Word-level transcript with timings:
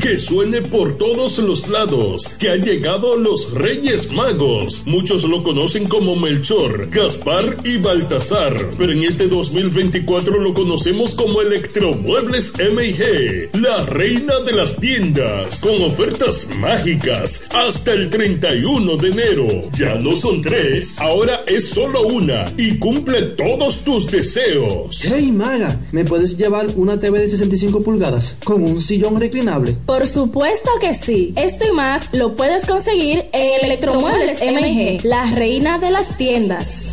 Que 0.00 0.16
suene 0.16 0.62
por 0.62 0.96
todos 0.96 1.38
los 1.38 1.68
lados, 1.68 2.28
que 2.38 2.50
han 2.50 2.62
llegado 2.62 3.16
los 3.16 3.52
Reyes 3.52 4.12
Magos. 4.12 4.84
Muchos 4.86 5.24
lo 5.24 5.42
conocen 5.42 5.88
como 5.88 6.14
Melchor, 6.14 6.88
Gaspar 6.88 7.44
y 7.64 7.78
Baltasar, 7.78 8.70
pero 8.78 8.92
en 8.92 9.02
este 9.02 9.26
2024 9.26 10.38
lo 10.38 10.54
conocemos 10.54 11.14
como 11.14 11.42
Electromuebles 11.42 12.54
MG, 12.54 13.60
la 13.60 13.84
reina 13.86 14.38
de 14.46 14.52
las 14.52 14.76
tiendas, 14.76 15.60
con 15.60 15.82
ofertas 15.82 16.46
mágicas 16.58 17.46
hasta 17.50 17.92
el 17.92 18.08
31 18.08 18.96
de 18.98 19.08
enero. 19.08 19.48
Ya 19.72 19.96
no 19.96 20.14
son 20.14 20.42
tres, 20.42 21.00
ahora 21.00 21.42
es 21.46 21.68
solo 21.68 22.02
una 22.02 22.46
y 22.56 22.78
cumple 22.78 23.22
todos 23.22 23.82
tus 23.84 24.06
deseos. 24.06 25.00
Hey 25.02 25.32
Maga, 25.32 25.80
¿me 25.90 26.04
puedes 26.04 26.38
llevar 26.38 26.68
una 26.76 27.00
TV 27.00 27.18
de 27.18 27.28
65 27.28 27.82
pulgadas 27.82 28.36
con 28.44 28.62
un 28.62 28.80
sillón 28.80 29.18
reclinable? 29.18 29.76
Por 29.88 30.06
supuesto 30.06 30.70
que 30.82 30.92
sí. 30.92 31.32
Esto 31.34 31.64
y 31.66 31.72
más 31.72 32.12
lo 32.12 32.36
puedes 32.36 32.66
conseguir 32.66 33.24
en 33.32 33.64
Electromuebles 33.64 34.38
MG, 34.42 35.02
la 35.02 35.30
reina 35.30 35.78
de 35.78 35.90
las 35.90 36.18
tiendas. 36.18 36.92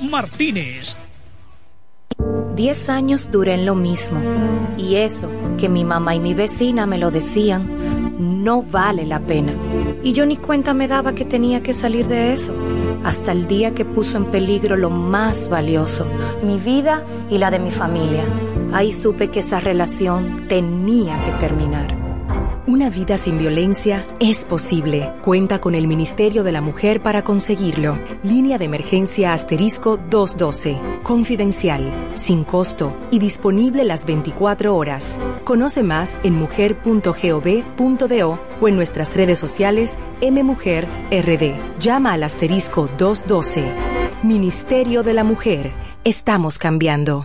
Martínez. 0.00 0.96
Diez 2.54 2.88
años 2.88 3.30
duré 3.30 3.54
en 3.54 3.64
lo 3.66 3.74
mismo. 3.74 4.20
Y 4.76 4.96
eso, 4.96 5.30
que 5.58 5.68
mi 5.68 5.84
mamá 5.84 6.14
y 6.14 6.20
mi 6.20 6.34
vecina 6.34 6.86
me 6.86 6.98
lo 6.98 7.10
decían, 7.10 8.42
no 8.42 8.62
vale 8.62 9.06
la 9.06 9.20
pena. 9.20 9.54
Y 10.02 10.12
yo 10.12 10.26
ni 10.26 10.36
cuenta 10.36 10.74
me 10.74 10.88
daba 10.88 11.14
que 11.14 11.24
tenía 11.24 11.62
que 11.62 11.74
salir 11.74 12.08
de 12.08 12.32
eso. 12.32 12.54
Hasta 13.04 13.32
el 13.32 13.46
día 13.46 13.74
que 13.74 13.84
puso 13.84 14.16
en 14.16 14.26
peligro 14.26 14.76
lo 14.76 14.90
más 14.90 15.48
valioso, 15.48 16.06
mi 16.42 16.58
vida 16.58 17.04
y 17.30 17.38
la 17.38 17.50
de 17.50 17.60
mi 17.60 17.70
familia. 17.70 18.24
Ahí 18.72 18.92
supe 18.92 19.28
que 19.28 19.40
esa 19.40 19.60
relación 19.60 20.46
tenía 20.48 21.16
que 21.24 21.30
terminar. 21.32 21.97
Una 22.68 22.90
vida 22.90 23.16
sin 23.16 23.38
violencia 23.38 24.06
es 24.20 24.44
posible. 24.44 25.10
Cuenta 25.22 25.58
con 25.58 25.74
el 25.74 25.88
Ministerio 25.88 26.44
de 26.44 26.52
la 26.52 26.60
Mujer 26.60 27.02
para 27.02 27.24
conseguirlo. 27.24 27.98
Línea 28.22 28.58
de 28.58 28.66
emergencia 28.66 29.32
asterisco 29.32 29.96
212. 29.96 30.76
Confidencial, 31.02 31.90
sin 32.14 32.44
costo 32.44 32.94
y 33.10 33.20
disponible 33.20 33.84
las 33.84 34.04
24 34.04 34.76
horas. 34.76 35.18
Conoce 35.44 35.82
más 35.82 36.20
en 36.22 36.34
mujer.gov.do 36.34 38.38
o 38.60 38.68
en 38.68 38.76
nuestras 38.76 39.16
redes 39.16 39.38
sociales 39.38 39.98
MMujerRD. 40.20 41.56
Llama 41.80 42.12
al 42.12 42.22
asterisco 42.22 42.90
212. 42.98 43.64
Ministerio 44.22 45.02
de 45.02 45.14
la 45.14 45.24
Mujer. 45.24 45.72
Estamos 46.04 46.58
cambiando. 46.58 47.24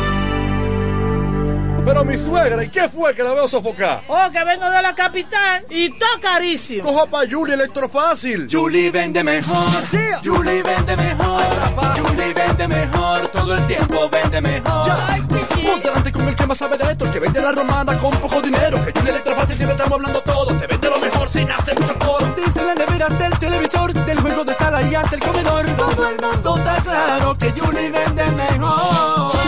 Mi 2.05 2.17
suegra, 2.17 2.63
¿y 2.63 2.69
qué 2.69 2.89
fue 2.89 3.13
que 3.15 3.23
la 3.23 3.33
veo 3.33 3.47
sofocar? 3.47 4.01
Oh, 4.07 4.29
que 4.31 4.43
vengo 4.43 4.69
de 4.69 4.81
la 4.81 4.95
capital 4.95 5.63
y 5.69 5.89
todo 5.97 6.09
carísimo. 6.19 6.83
Coja 6.83 7.05
pa' 7.05 7.21
Julie 7.29 7.53
Electrofácil. 7.53 8.47
Julie 8.51 8.89
vende 8.89 9.23
mejor. 9.23 9.65
Julie 10.23 10.63
vende 10.63 10.97
mejor. 10.97 11.43
Julie 12.01 12.33
vende 12.33 12.67
mejor. 12.67 13.27
Todo 13.27 13.55
el 13.55 13.67
tiempo 13.67 14.09
vende 14.09 14.41
mejor. 14.41 14.91
Ponte 15.63 15.87
delante 15.87 16.11
con 16.11 16.27
el 16.27 16.35
que 16.35 16.47
más 16.47 16.57
sabe 16.57 16.77
de 16.77 16.91
esto, 16.91 17.05
el 17.05 17.11
que 17.11 17.19
vende 17.19 17.39
la 17.39 17.51
romana 17.51 17.97
con 17.99 18.11
poco 18.19 18.41
dinero. 18.41 18.83
Que 18.83 18.91
Julie 18.99 19.11
Electrofácil 19.11 19.55
siempre 19.55 19.77
estamos 19.77 19.97
hablando 19.97 20.21
todo. 20.21 20.57
Te 20.57 20.67
vende 20.67 20.89
lo 20.89 20.99
mejor 20.99 21.29
sin 21.29 21.51
hacer 21.51 21.79
mucho 21.79 21.97
coro. 21.99 22.33
Dice 22.35 22.63
la 22.65 22.73
nevera 22.73 23.05
hasta 23.07 23.27
el 23.27 23.39
televisor, 23.39 23.93
del 23.93 24.19
juego 24.19 24.43
de 24.43 24.53
sala 24.55 24.81
y 24.81 24.95
hasta 24.95 25.15
el 25.15 25.21
comedor. 25.21 25.67
Todo 25.77 26.09
el 26.09 26.15
mundo 26.19 26.57
está 26.57 26.81
claro 26.83 27.37
que 27.37 27.51
Julie 27.51 27.91
vende 27.91 28.25
mejor. 28.31 29.40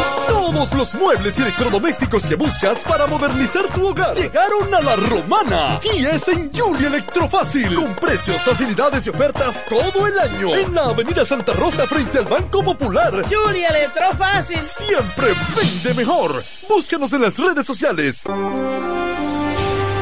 Todo 0.54 0.66
Todos 0.66 0.78
los 0.78 0.96
muebles 0.96 1.40
y 1.40 1.42
electrodomésticos 1.42 2.28
que 2.28 2.36
buscas 2.36 2.84
para 2.84 3.08
modernizar 3.08 3.68
tu 3.70 3.88
hogar 3.88 4.16
llegaron 4.16 4.72
a 4.74 4.82
la 4.82 4.96
romana 4.96 5.80
y 5.96 6.06
es 6.06 6.28
en 6.28 6.52
Julia 6.54 6.88
Electrofácil 6.90 7.74
con 7.74 7.96
precios, 7.96 8.44
facilidades 8.44 9.08
y 9.08 9.10
ofertas 9.10 9.66
todo 9.68 10.06
el 10.06 10.18
año 10.20 10.56
en 10.56 10.76
la 10.76 10.84
Avenida 10.84 11.26
Santa 11.26 11.54
Rosa 11.54 11.88
frente 11.88 12.20
al 12.20 12.26
Banco 12.26 12.64
Popular. 12.64 13.14
Julia 13.28 13.70
Electrofácil 13.70 14.64
siempre 14.64 15.34
vende 15.58 15.94
mejor. 15.96 16.44
Búscanos 16.70 17.12
en 17.14 17.24
las 17.24 17.38
redes 17.40 17.66
sociales. 17.66 18.24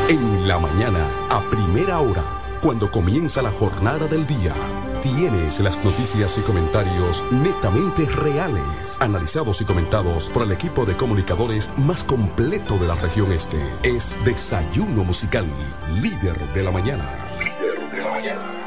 En 0.09 0.47
la 0.47 0.59
mañana, 0.59 1.07
a 1.30 1.50
primera 1.50 2.00
hora, 2.00 2.24
cuando 2.62 2.92
comienza 2.92 3.42
la 3.42 3.51
jornada 3.51 4.06
del 4.07 4.27
día. 4.27 4.54
Tienes 5.01 5.59
las 5.59 5.83
noticias 5.83 6.38
y 6.38 6.42
comentarios 6.42 7.24
netamente 7.31 8.06
reales, 8.06 8.98
analizados 9.00 9.59
y 9.59 9.65
comentados 9.65 10.30
por 10.30 10.44
el 10.44 10.51
equipo 10.51 10.86
de 10.86 10.95
comunicadores 10.95 11.75
más 11.75 12.03
completo 12.03 12.77
de 12.77 12.86
la 12.86 12.94
región 12.94 13.31
este. 13.31 13.57
Es 13.81 14.24
Desayuno 14.24 15.03
Musical, 15.03 15.48
líder 16.03 16.53
de 16.53 16.62
la 16.62 16.69
mañana. 16.69 17.36
Líder 17.39 17.92
de 17.92 17.98
la 17.98 18.12
mañana. 18.12 18.61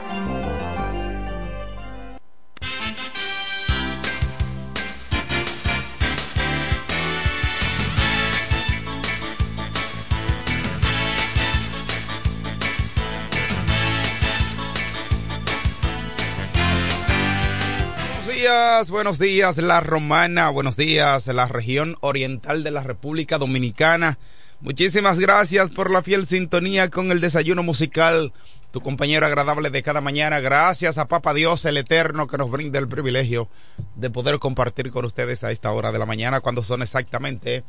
Buenos 18.91 19.19
días 19.19 19.57
La 19.57 19.81
Romana, 19.81 20.51
buenos 20.51 20.77
días 20.77 21.27
la 21.29 21.49
región 21.49 21.97
oriental 22.01 22.63
de 22.63 22.71
la 22.71 22.83
República 22.83 23.39
Dominicana. 23.39 24.19
Muchísimas 24.61 25.19
gracias 25.19 25.71
por 25.71 25.91
la 25.91 26.03
fiel 26.03 26.27
sintonía 26.27 26.91
con 26.91 27.11
el 27.11 27.23
desayuno 27.23 27.63
musical, 27.63 28.35
tu 28.71 28.83
compañero 28.83 29.25
agradable 29.25 29.71
de 29.71 29.83
cada 29.83 30.03
mañana. 30.03 30.41
Gracias 30.41 30.99
a 30.99 31.09
Papa 31.09 31.33
Dios 31.33 31.65
el 31.65 31.79
Eterno 31.79 32.27
que 32.27 32.37
nos 32.37 32.51
brinda 32.51 32.79
el 32.79 32.87
privilegio 32.87 33.49
de 33.95 34.11
poder 34.11 34.39
compartir 34.39 34.91
con 34.91 35.07
ustedes 35.07 35.43
a 35.43 35.51
esta 35.51 35.73
hora 35.73 35.91
de 35.91 35.99
la 35.99 36.07
mañana 36.07 36.41
cuando 36.41 36.63
son 36.63 36.83
exactamente 36.83 37.65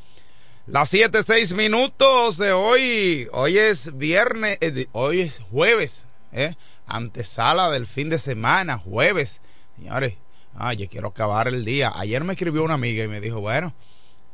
las 0.68 0.90
siete 0.90 1.24
seis 1.24 1.54
minutos 1.54 2.38
de 2.38 2.52
hoy. 2.52 3.30
Hoy 3.32 3.58
es 3.58 3.98
viernes, 3.98 4.58
eh, 4.60 4.88
hoy 4.92 5.22
es 5.22 5.40
jueves, 5.52 6.06
¿eh? 6.34 6.54
antesala 6.86 7.70
del 7.70 7.88
fin 7.88 8.10
de 8.10 8.20
semana, 8.20 8.78
jueves. 8.78 9.40
Señores, 9.78 10.16
ah, 10.56 10.74
quiero 10.90 11.10
acabar 11.10 11.48
el 11.48 11.66
día. 11.66 11.92
Ayer 11.96 12.24
me 12.24 12.34
escribió 12.34 12.64
una 12.64 12.76
amiga 12.76 13.04
y 13.04 13.08
me 13.08 13.22
dijo, 13.22 13.40
bueno, 13.40 13.74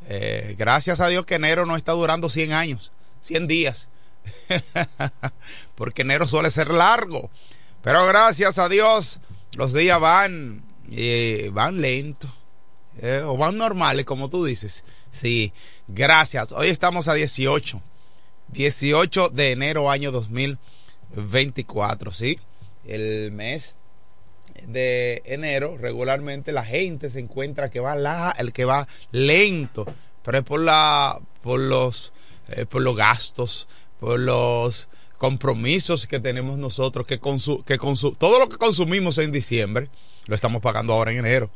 eh, 0.08 0.56
gracias 0.58 1.00
a 1.00 1.08
Dios 1.08 1.26
que 1.26 1.36
enero 1.36 1.66
no 1.66 1.76
está 1.76 1.94
durando 1.94 2.30
100 2.30 2.54
años, 2.54 2.92
100 3.22 3.48
días, 3.48 3.88
porque 5.76 6.02
enero 6.02 6.28
suele 6.28 6.52
ser 6.52 6.70
largo. 6.70 7.30
Pero 7.84 8.06
gracias 8.06 8.58
a 8.58 8.70
Dios 8.70 9.20
los 9.56 9.74
días 9.74 10.00
van, 10.00 10.64
eh, 10.92 11.50
van 11.54 11.82
lentos, 11.82 12.32
eh, 13.02 13.22
o 13.26 13.38
van 13.38 13.58
normales, 13.58 14.06
como 14.06 14.30
tú 14.30 14.46
dices. 14.46 14.84
Sí, 15.12 15.54
gracias. 15.88 16.52
Hoy 16.52 16.70
estamos 16.70 17.08
a 17.08 17.14
18, 17.14 17.82
18 18.50 19.30
de 19.30 19.52
enero 19.52 19.90
año 19.90 20.12
2024, 20.12 22.12
¿sí? 22.12 22.40
El 22.86 23.32
mes 23.32 23.76
de 24.68 25.22
enero 25.26 25.78
regularmente 25.78 26.52
la 26.52 26.66
gente 26.66 27.10
se 27.10 27.20
encuentra 27.20 27.70
que 27.70 27.80
va 27.80 27.96
la, 27.96 28.34
el 28.38 28.54
que 28.54 28.66
va 28.66 28.88
lento, 29.12 29.86
pero 30.24 30.40
es 30.40 30.44
por 30.44 30.60
la 30.60 31.20
por 31.42 31.60
los 31.60 32.14
eh, 32.50 32.66
por 32.66 32.82
los 32.82 32.96
gastos, 32.96 33.68
por 34.00 34.20
los 34.20 34.90
compromisos 35.18 36.08
que 36.08 36.20
tenemos 36.20 36.58
nosotros 36.58 37.06
que 37.06 37.20
consu, 37.20 37.64
que 37.64 37.78
consu, 37.78 38.14
todo 38.14 38.40
lo 38.40 38.50
que 38.50 38.58
consumimos 38.58 39.18
en 39.20 39.32
diciembre 39.32 39.90
lo 40.28 40.36
estamos 40.36 40.62
pagando 40.62 40.94
ahora 40.94 41.12
en 41.12 41.20
enero. 41.20 41.50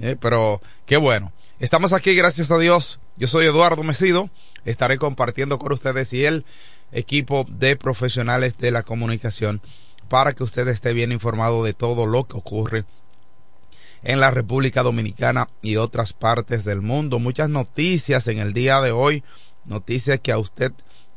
Eh, 0.00 0.16
pero 0.18 0.60
qué 0.86 0.96
bueno. 0.96 1.32
Estamos 1.58 1.92
aquí 1.92 2.14
gracias 2.14 2.50
a 2.50 2.58
Dios. 2.58 2.98
Yo 3.16 3.28
soy 3.28 3.46
Eduardo 3.46 3.82
Mesido. 3.82 4.30
Estaré 4.64 4.98
compartiendo 4.98 5.58
con 5.58 5.72
ustedes 5.72 6.12
y 6.12 6.24
el 6.24 6.44
equipo 6.92 7.46
de 7.48 7.76
profesionales 7.76 8.56
de 8.58 8.70
la 8.70 8.82
comunicación 8.82 9.60
para 10.12 10.34
que 10.34 10.44
usted 10.44 10.68
esté 10.68 10.92
bien 10.92 11.10
informado 11.10 11.64
de 11.64 11.72
todo 11.72 12.04
lo 12.04 12.24
que 12.24 12.36
ocurre 12.36 12.84
en 14.02 14.20
la 14.20 14.30
República 14.30 14.82
Dominicana 14.82 15.48
y 15.62 15.76
otras 15.76 16.12
partes 16.12 16.66
del 16.66 16.82
mundo. 16.82 17.18
Muchas 17.18 17.48
noticias 17.48 18.28
en 18.28 18.38
el 18.38 18.52
día 18.52 18.82
de 18.82 18.90
hoy, 18.90 19.24
noticias 19.64 20.20
que 20.20 20.30
a 20.30 20.36
usted 20.36 20.70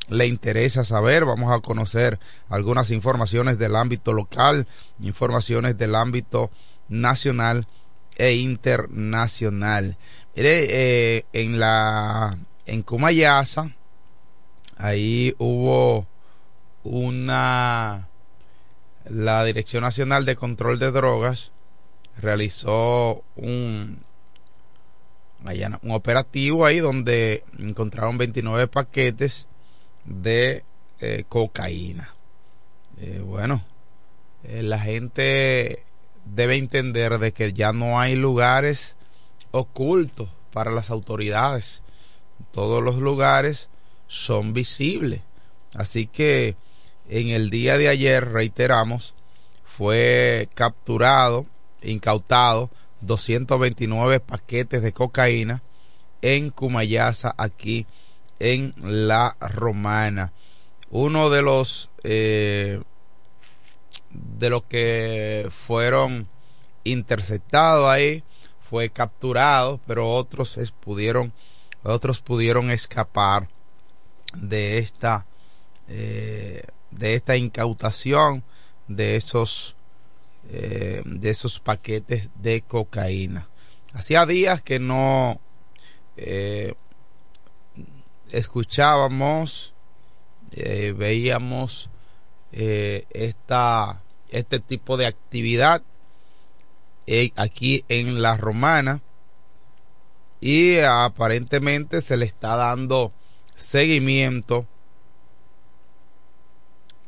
le 0.07 0.27
interesa 0.27 0.85
saber. 0.85 1.25
Vamos 1.25 1.51
a 1.51 1.59
conocer 1.59 2.21
algunas 2.47 2.89
informaciones 2.89 3.59
del 3.59 3.75
ámbito 3.75 4.13
local, 4.13 4.65
informaciones 5.01 5.77
del 5.77 5.93
ámbito 5.93 6.49
nacional 6.87 7.67
e 8.15 8.35
internacional. 8.35 9.97
Mire, 10.37 10.67
eh, 10.69 11.25
en 11.33 11.59
la 11.59 12.37
en 12.65 12.81
Cumayasa, 12.81 13.75
ahí 14.77 15.35
hubo 15.37 16.07
una 16.85 18.07
la 19.09 19.43
Dirección 19.45 19.83
Nacional 19.83 20.25
de 20.25 20.35
Control 20.35 20.79
de 20.79 20.91
Drogas 20.91 21.51
realizó 22.17 23.23
un, 23.35 24.03
un 25.81 25.91
operativo 25.91 26.65
ahí 26.65 26.79
donde 26.79 27.43
encontraron 27.59 28.17
29 28.17 28.67
paquetes 28.67 29.47
de 30.05 30.63
eh, 31.01 31.25
cocaína. 31.27 32.13
Eh, 32.97 33.21
bueno, 33.23 33.63
eh, 34.43 34.63
la 34.63 34.79
gente 34.79 35.83
debe 36.25 36.55
entender 36.55 37.19
de 37.19 37.31
que 37.33 37.53
ya 37.53 37.73
no 37.73 37.99
hay 37.99 38.15
lugares 38.15 38.95
ocultos 39.51 40.29
para 40.53 40.71
las 40.71 40.89
autoridades. 40.89 41.83
Todos 42.51 42.81
los 42.81 42.97
lugares 42.97 43.69
son 44.07 44.53
visibles. 44.53 45.21
Así 45.73 46.07
que 46.07 46.55
en 47.09 47.29
el 47.29 47.49
día 47.49 47.77
de 47.77 47.87
ayer, 47.89 48.31
reiteramos, 48.31 49.13
fue 49.63 50.49
capturado, 50.53 51.45
incautado 51.81 52.69
229 53.01 54.19
paquetes 54.19 54.81
de 54.81 54.93
cocaína 54.93 55.61
en 56.21 56.49
Cumayasa, 56.49 57.35
aquí 57.37 57.85
en 58.39 58.73
La 58.81 59.35
Romana. 59.39 60.33
Uno 60.89 61.29
de 61.29 61.41
los 61.41 61.89
eh, 62.03 62.81
de 64.11 64.49
los 64.49 64.63
que 64.65 65.47
fueron 65.51 66.27
interceptados 66.83 67.89
ahí 67.89 68.23
fue 68.69 68.89
capturado, 68.89 69.79
pero 69.85 70.11
otros 70.13 70.57
pudieron 70.79 71.33
otros 71.83 72.21
pudieron 72.21 72.71
escapar 72.71 73.49
de 74.33 74.79
esta 74.79 75.25
eh, 75.87 76.63
de 76.97 77.15
esta 77.15 77.37
incautación 77.37 78.43
de 78.87 79.15
esos 79.15 79.75
eh, 80.47 81.01
de 81.05 81.29
esos 81.31 81.59
paquetes 81.59 82.29
de 82.35 82.61
cocaína. 82.61 83.49
Hacía 83.93 84.27
días 84.27 84.61
que 84.61 84.79
no 84.79 85.41
eh, 86.17 86.75
escuchábamos, 88.29 89.73
eh, 90.51 90.93
veíamos 90.95 91.89
esta, 92.51 94.03
este 94.29 94.59
tipo 94.59 94.95
de 94.95 95.07
actividad 95.07 95.81
aquí 97.35 97.83
en 97.89 98.21
la 98.21 98.37
romana 98.37 99.01
y 100.39 100.77
aparentemente 100.79 102.01
se 102.01 102.15
le 102.15 102.25
está 102.25 102.55
dando 102.55 103.11
seguimiento 103.57 104.67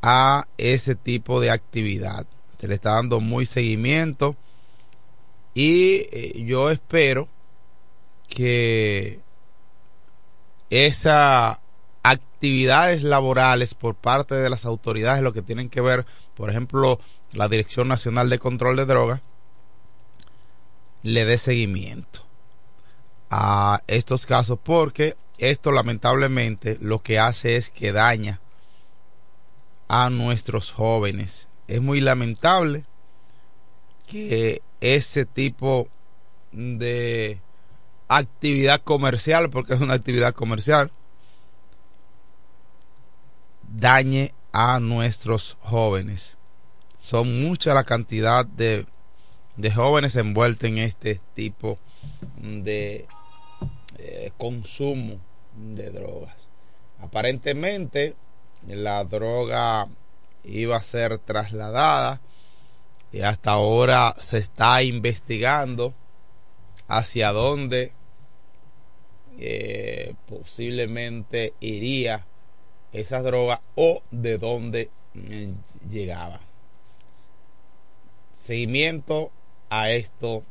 a 0.02 0.46
ese 0.58 0.94
tipo 0.94 1.40
de 1.40 1.50
actividad. 1.50 2.26
Se 2.60 2.68
le 2.68 2.74
está 2.74 2.94
dando 2.94 3.20
muy 3.20 3.46
seguimiento 3.46 4.36
y 5.54 6.06
eh, 6.12 6.44
yo 6.46 6.70
espero 6.70 7.28
que 8.28 9.20
esas 10.70 11.58
actividades 12.02 13.02
laborales 13.02 13.74
por 13.74 13.94
parte 13.94 14.34
de 14.34 14.50
las 14.50 14.64
autoridades, 14.64 15.22
lo 15.22 15.32
que 15.32 15.42
tienen 15.42 15.70
que 15.70 15.80
ver, 15.80 16.06
por 16.34 16.50
ejemplo, 16.50 17.00
la 17.32 17.48
Dirección 17.48 17.88
Nacional 17.88 18.30
de 18.30 18.38
Control 18.38 18.76
de 18.76 18.86
Drogas, 18.86 19.20
le 21.02 21.24
dé 21.24 21.38
seguimiento 21.38 22.24
a 23.30 23.82
estos 23.86 24.26
casos 24.26 24.58
porque 24.62 25.16
esto 25.38 25.70
lamentablemente 25.70 26.76
lo 26.80 27.02
que 27.02 27.18
hace 27.18 27.56
es 27.56 27.70
que 27.70 27.92
daña 27.92 28.40
a 29.88 30.10
nuestros 30.10 30.70
jóvenes. 30.72 31.48
Es 31.66 31.80
muy 31.80 32.00
lamentable 32.00 32.84
que 34.06 34.62
ese 34.80 35.26
tipo 35.26 35.88
de 36.52 37.40
actividad 38.06 38.80
comercial, 38.82 39.50
porque 39.50 39.74
es 39.74 39.80
una 39.80 39.94
actividad 39.94 40.34
comercial, 40.34 40.90
dañe 43.70 44.32
a 44.52 44.80
nuestros 44.80 45.58
jóvenes. 45.60 46.36
Son 46.98 47.42
mucha 47.42 47.74
la 47.74 47.84
cantidad 47.84 48.46
de, 48.46 48.86
de 49.56 49.70
jóvenes 49.72 50.16
envueltos 50.16 50.68
en 50.68 50.78
este 50.78 51.20
tipo 51.34 51.78
de 52.40 53.06
eh, 53.98 54.32
consumo 54.38 55.20
de 55.54 55.90
drogas. 55.90 56.34
Aparentemente 57.00 58.16
la 58.66 59.04
droga 59.04 59.88
iba 60.44 60.76
a 60.76 60.82
ser 60.82 61.18
trasladada 61.18 62.20
y 63.12 63.20
hasta 63.20 63.52
ahora 63.52 64.14
se 64.18 64.38
está 64.38 64.82
investigando 64.82 65.94
hacia 66.88 67.32
dónde 67.32 67.92
eh, 69.38 70.14
posiblemente 70.26 71.54
iría 71.60 72.26
esa 72.92 73.22
droga 73.22 73.60
o 73.76 74.02
de 74.10 74.38
dónde 74.38 74.90
eh, 75.14 75.52
llegaba. 75.88 76.40
Seguimiento 78.34 79.30
a 79.70 79.90
esto 79.90 80.42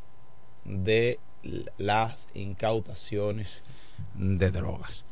de 0.63 1.19
las 1.77 2.27
incautaciones 2.33 3.63
de 4.13 4.51
drogas. 4.51 5.05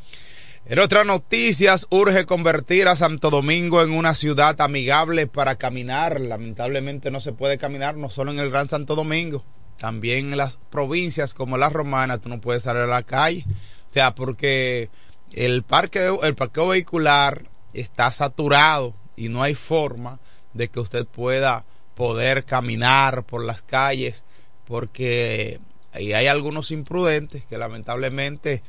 En 0.67 0.79
otras 0.79 1.05
noticias, 1.05 1.85
urge 1.91 2.25
convertir 2.25 2.87
a 2.87 2.95
Santo 2.95 3.29
Domingo 3.29 3.83
en 3.83 3.91
una 3.91 4.15
ciudad 4.15 4.59
amigable 4.59 5.27
para 5.27 5.57
caminar. 5.57 6.19
Lamentablemente 6.19 7.11
no 7.11 7.21
se 7.21 7.33
puede 7.33 7.59
caminar 7.59 7.97
no 7.97 8.09
solo 8.09 8.31
en 8.31 8.39
el 8.39 8.49
Gran 8.49 8.67
Santo 8.67 8.95
Domingo, 8.95 9.45
también 9.77 10.31
en 10.31 10.37
las 10.37 10.57
provincias 10.71 11.35
como 11.35 11.59
la 11.59 11.69
Romana, 11.69 12.17
tú 12.17 12.29
no 12.29 12.41
puedes 12.41 12.63
salir 12.63 12.81
a 12.81 12.87
la 12.87 13.03
calle. 13.03 13.45
O 13.47 13.91
sea, 13.91 14.15
porque 14.15 14.89
el 15.33 15.61
parque, 15.61 16.11
el 16.23 16.33
parqueo 16.33 16.69
vehicular 16.69 17.43
está 17.73 18.11
saturado 18.11 18.95
y 19.15 19.29
no 19.29 19.43
hay 19.43 19.53
forma 19.53 20.19
de 20.55 20.69
que 20.69 20.79
usted 20.79 21.05
pueda 21.05 21.63
poder 21.93 22.43
caminar 22.43 23.23
por 23.23 23.45
las 23.45 23.61
calles 23.61 24.23
porque 24.65 25.59
hay 25.91 26.25
algunos 26.25 26.71
imprudentes 26.71 27.45
que 27.45 27.59
lamentablemente 27.59 28.63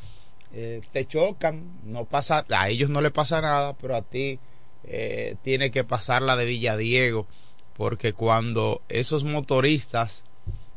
eh, 0.59 0.81
te 0.91 1.05
chocan, 1.05 1.83
no 1.85 2.07
pasa, 2.07 2.47
a 2.49 2.71
ellos 2.71 2.89
no 2.89 3.03
le 3.03 3.11
pasa 3.11 3.43
nada, 3.43 3.75
pero 3.75 3.95
a 3.95 4.01
ti 4.01 4.39
eh, 4.85 5.37
tiene 5.43 5.71
que 5.71 5.85
pasar 5.85 6.23
la 6.23 6.35
de 6.35 6.47
Villadiego, 6.47 7.27
porque 7.75 8.15
cuando 8.15 8.81
esos 8.89 9.23
motoristas, 9.23 10.25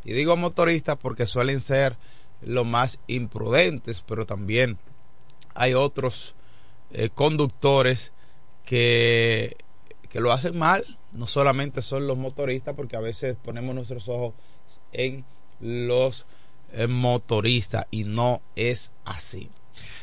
y 0.03 0.11
digo 0.11 0.35
motoristas 0.35 0.97
porque 0.97 1.25
suelen 1.25 1.61
ser 1.61 1.95
los 2.41 2.65
más 2.65 2.99
imprudentes, 3.07 4.03
pero 4.05 4.25
también 4.25 4.77
hay 5.55 5.75
otros 5.75 6.35
eh, 6.91 7.07
conductores 7.07 8.11
que, 8.65 9.55
que 10.09 10.19
lo 10.19 10.33
hacen 10.33 10.57
mal, 10.57 10.83
no 11.13 11.25
solamente 11.25 11.81
son 11.81 12.05
los 12.05 12.17
motoristas, 12.17 12.75
porque 12.75 12.97
a 12.97 13.01
veces 13.01 13.37
ponemos 13.41 13.73
nuestros 13.73 14.09
ojos 14.09 14.33
en 14.91 15.23
los 15.61 16.25
motoristas 16.89 17.87
y 17.91 18.03
no 18.03 18.41
es 18.57 18.91
así. 19.05 19.49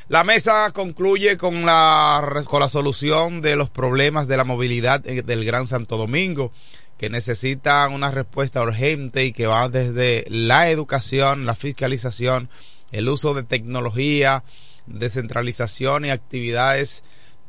La 0.08 0.23
mesa 0.23 0.70
concluye 0.73 1.37
con 1.37 1.66
la, 1.66 2.42
con 2.44 2.61
la 2.61 2.68
solución 2.68 3.40
de 3.40 3.56
los 3.56 3.70
problemas 3.70 4.28
de 4.28 4.37
la 4.37 4.44
movilidad 4.44 5.00
del 5.00 5.44
Gran 5.44 5.66
Santo 5.66 5.96
Domingo, 5.96 6.52
que 6.96 7.11
necesitan 7.11 7.92
una 7.92 8.11
respuesta 8.11 8.62
urgente 8.62 9.25
y 9.25 9.32
que 9.32 9.49
va 9.49 9.68
desde 9.68 10.25
la 10.28 10.70
educación, 10.70 11.44
la 11.44 11.54
fiscalización, 11.54 12.49
el 12.92 13.08
uso 13.08 13.35
de 13.35 13.42
tecnología, 13.42 14.44
descentralización 14.87 16.04
y 16.04 16.11
actividades, 16.11 17.02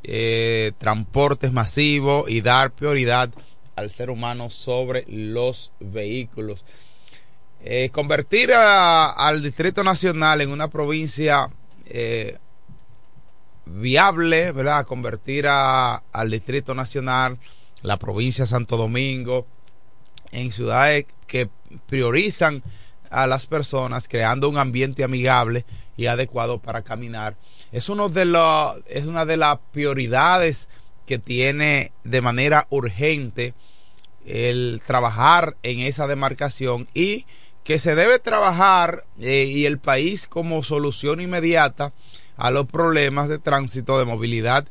eh, 0.03 0.71
transportes 0.79 1.53
masivos 1.53 2.29
y 2.29 2.41
dar 2.41 2.71
prioridad 2.71 3.29
al 3.75 3.91
ser 3.91 4.09
humano 4.09 4.49
sobre 4.49 5.05
los 5.07 5.71
vehículos. 5.79 6.65
Eh, 7.61 7.89
convertir 7.91 8.51
al 8.53 9.43
Distrito 9.43 9.83
Nacional 9.83 10.41
en 10.41 10.49
una 10.49 10.69
provincia 10.69 11.49
eh, 11.89 12.37
viable, 13.65 14.51
¿verdad? 14.51 14.85
Convertir 14.85 15.47
a, 15.47 16.03
al 16.11 16.31
Distrito 16.31 16.73
Nacional, 16.73 17.37
la 17.81 17.97
provincia 17.97 18.45
de 18.45 18.49
Santo 18.49 18.77
Domingo, 18.77 19.45
en 20.31 20.51
ciudades 20.51 21.05
que 21.25 21.49
priorizan 21.87 22.63
a 23.09 23.27
las 23.27 23.45
personas, 23.45 24.07
creando 24.07 24.49
un 24.49 24.57
ambiente 24.57 25.03
amigable 25.03 25.65
y 25.95 26.07
adecuado 26.07 26.59
para 26.59 26.83
caminar. 26.83 27.35
Es, 27.71 27.89
uno 27.89 28.09
de 28.09 28.25
los, 28.25 28.77
es 28.87 29.05
una 29.05 29.25
de 29.25 29.37
las 29.37 29.59
prioridades 29.71 30.67
que 31.05 31.19
tiene 31.19 31.91
de 32.03 32.21
manera 32.21 32.67
urgente 32.69 33.53
el 34.25 34.81
trabajar 34.85 35.55
en 35.63 35.79
esa 35.79 36.05
demarcación 36.05 36.87
y 36.93 37.25
que 37.67 37.79
se 37.79 37.95
debe 37.95 38.17
trabajar 38.17 39.03
eh, 39.19 39.43
y 39.43 39.65
el 39.65 39.77
país 39.77 40.25
como 40.25 40.63
solución 40.63 41.19
inmediata 41.19 41.91
a 42.37 42.49
los 42.49 42.65
problemas 42.65 43.27
de 43.27 43.39
tránsito, 43.39 43.99
de 43.99 44.05
movilidad 44.05 44.65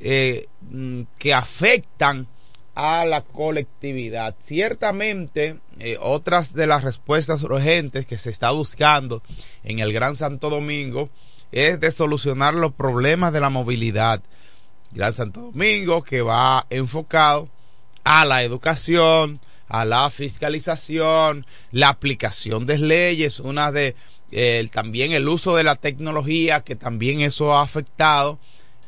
eh, 0.00 0.48
mm, 0.62 1.02
que 1.18 1.34
afectan 1.34 2.26
a 2.74 3.04
la 3.04 3.20
colectividad. 3.20 4.34
Ciertamente, 4.40 5.58
eh, 5.78 5.98
otras 6.00 6.54
de 6.54 6.66
las 6.66 6.84
respuestas 6.84 7.42
urgentes 7.42 8.06
que 8.06 8.16
se 8.16 8.30
está 8.30 8.50
buscando 8.50 9.22
en 9.62 9.80
el 9.80 9.92
Gran 9.92 10.16
Santo 10.16 10.48
Domingo 10.48 11.10
es 11.52 11.78
de 11.80 11.92
solucionar 11.92 12.54
los 12.54 12.72
problemas 12.72 13.34
de 13.34 13.40
la 13.40 13.50
movilidad. 13.50 14.22
Gran 14.92 15.14
Santo 15.14 15.52
Domingo 15.52 16.02
que 16.02 16.22
va 16.22 16.64
enfocado 16.70 17.50
a 18.04 18.24
la 18.24 18.42
educación, 18.42 19.38
a 19.68 19.84
la 19.84 20.10
fiscalización, 20.10 21.46
la 21.70 21.88
aplicación 21.88 22.66
de 22.66 22.78
leyes, 22.78 23.40
una 23.40 23.72
de 23.72 23.94
también 24.72 25.12
el 25.12 25.26
uso 25.26 25.56
de 25.56 25.64
la 25.64 25.76
tecnología, 25.76 26.60
que 26.60 26.76
también 26.76 27.20
eso 27.20 27.54
ha 27.54 27.62
afectado, 27.62 28.38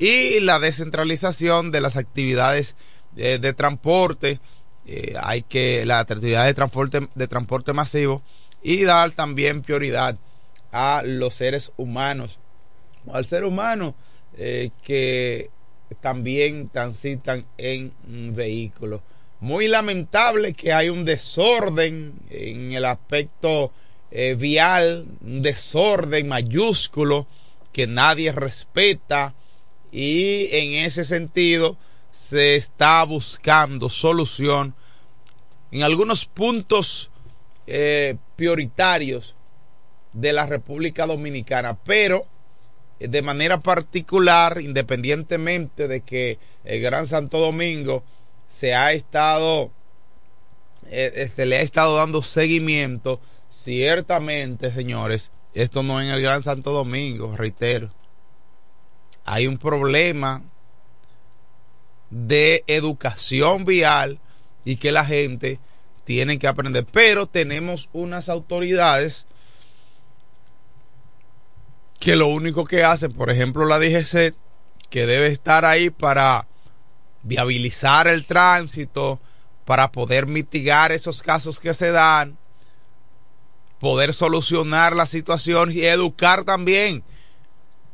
y 0.00 0.40
la 0.40 0.58
descentralización 0.58 1.70
de 1.70 1.82
las 1.82 1.98
actividades 1.98 2.74
eh, 3.16 3.38
de 3.38 3.52
transporte, 3.52 4.40
eh, 4.86 5.14
hay 5.20 5.42
que 5.42 5.84
la 5.84 6.00
actividad 6.00 6.46
de 6.46 6.54
transporte 6.54 7.08
de 7.14 7.28
transporte 7.28 7.74
masivo 7.74 8.22
y 8.62 8.82
dar 8.84 9.10
también 9.10 9.60
prioridad 9.60 10.16
a 10.72 11.02
los 11.04 11.34
seres 11.34 11.72
humanos, 11.76 12.38
al 13.12 13.26
ser 13.26 13.44
humano 13.44 13.94
eh, 14.38 14.70
que 14.82 15.50
también 16.00 16.70
transitan 16.70 17.44
en 17.58 17.92
vehículos. 18.34 19.02
Muy 19.40 19.68
lamentable 19.68 20.52
que 20.52 20.74
hay 20.74 20.90
un 20.90 21.06
desorden 21.06 22.12
en 22.28 22.72
el 22.72 22.84
aspecto 22.84 23.72
eh, 24.10 24.36
vial, 24.38 25.06
un 25.22 25.40
desorden 25.40 26.28
mayúsculo 26.28 27.26
que 27.72 27.86
nadie 27.86 28.32
respeta 28.32 29.34
y 29.90 30.54
en 30.54 30.84
ese 30.84 31.06
sentido 31.06 31.78
se 32.10 32.56
está 32.56 33.02
buscando 33.04 33.88
solución 33.88 34.74
en 35.70 35.84
algunos 35.84 36.26
puntos 36.26 37.10
eh, 37.66 38.16
prioritarios 38.36 39.34
de 40.12 40.34
la 40.34 40.44
República 40.44 41.06
Dominicana, 41.06 41.78
pero 41.82 42.26
eh, 42.98 43.08
de 43.08 43.22
manera 43.22 43.60
particular, 43.60 44.60
independientemente 44.60 45.88
de 45.88 46.02
que 46.02 46.38
el 46.64 46.82
Gran 46.82 47.06
Santo 47.06 47.38
Domingo 47.38 48.04
se 48.50 48.74
ha 48.74 48.92
estado, 48.92 49.70
se 50.84 51.46
le 51.46 51.56
ha 51.56 51.62
estado 51.62 51.96
dando 51.96 52.22
seguimiento, 52.22 53.22
Ciertamente, 53.50 54.72
señores, 54.72 55.32
esto 55.54 55.82
no 55.82 56.00
es 56.00 56.06
en 56.06 56.14
el 56.14 56.22
Gran 56.22 56.42
Santo 56.42 56.70
Domingo, 56.70 57.36
reitero. 57.36 57.90
Hay 59.24 59.46
un 59.48 59.58
problema 59.58 60.42
de 62.10 62.64
educación 62.68 63.64
vial 63.64 64.20
y 64.64 64.76
que 64.76 64.92
la 64.92 65.04
gente 65.04 65.58
tiene 66.04 66.38
que 66.38 66.46
aprender. 66.46 66.86
Pero 66.90 67.26
tenemos 67.26 67.88
unas 67.92 68.28
autoridades 68.28 69.26
que 71.98 72.16
lo 72.16 72.28
único 72.28 72.64
que 72.64 72.84
hacen, 72.84 73.12
por 73.12 73.30
ejemplo, 73.30 73.64
la 73.66 73.78
DGC, 73.78 74.34
que 74.88 75.06
debe 75.06 75.26
estar 75.26 75.64
ahí 75.64 75.90
para 75.90 76.46
viabilizar 77.22 78.08
el 78.08 78.26
tránsito, 78.26 79.20
para 79.70 79.92
poder 79.92 80.26
mitigar 80.26 80.90
esos 80.90 81.22
casos 81.22 81.60
que 81.60 81.74
se 81.74 81.92
dan, 81.92 82.36
poder 83.78 84.12
solucionar 84.14 84.96
la 84.96 85.06
situación 85.06 85.70
y 85.70 85.84
educar 85.84 86.42
también 86.42 87.04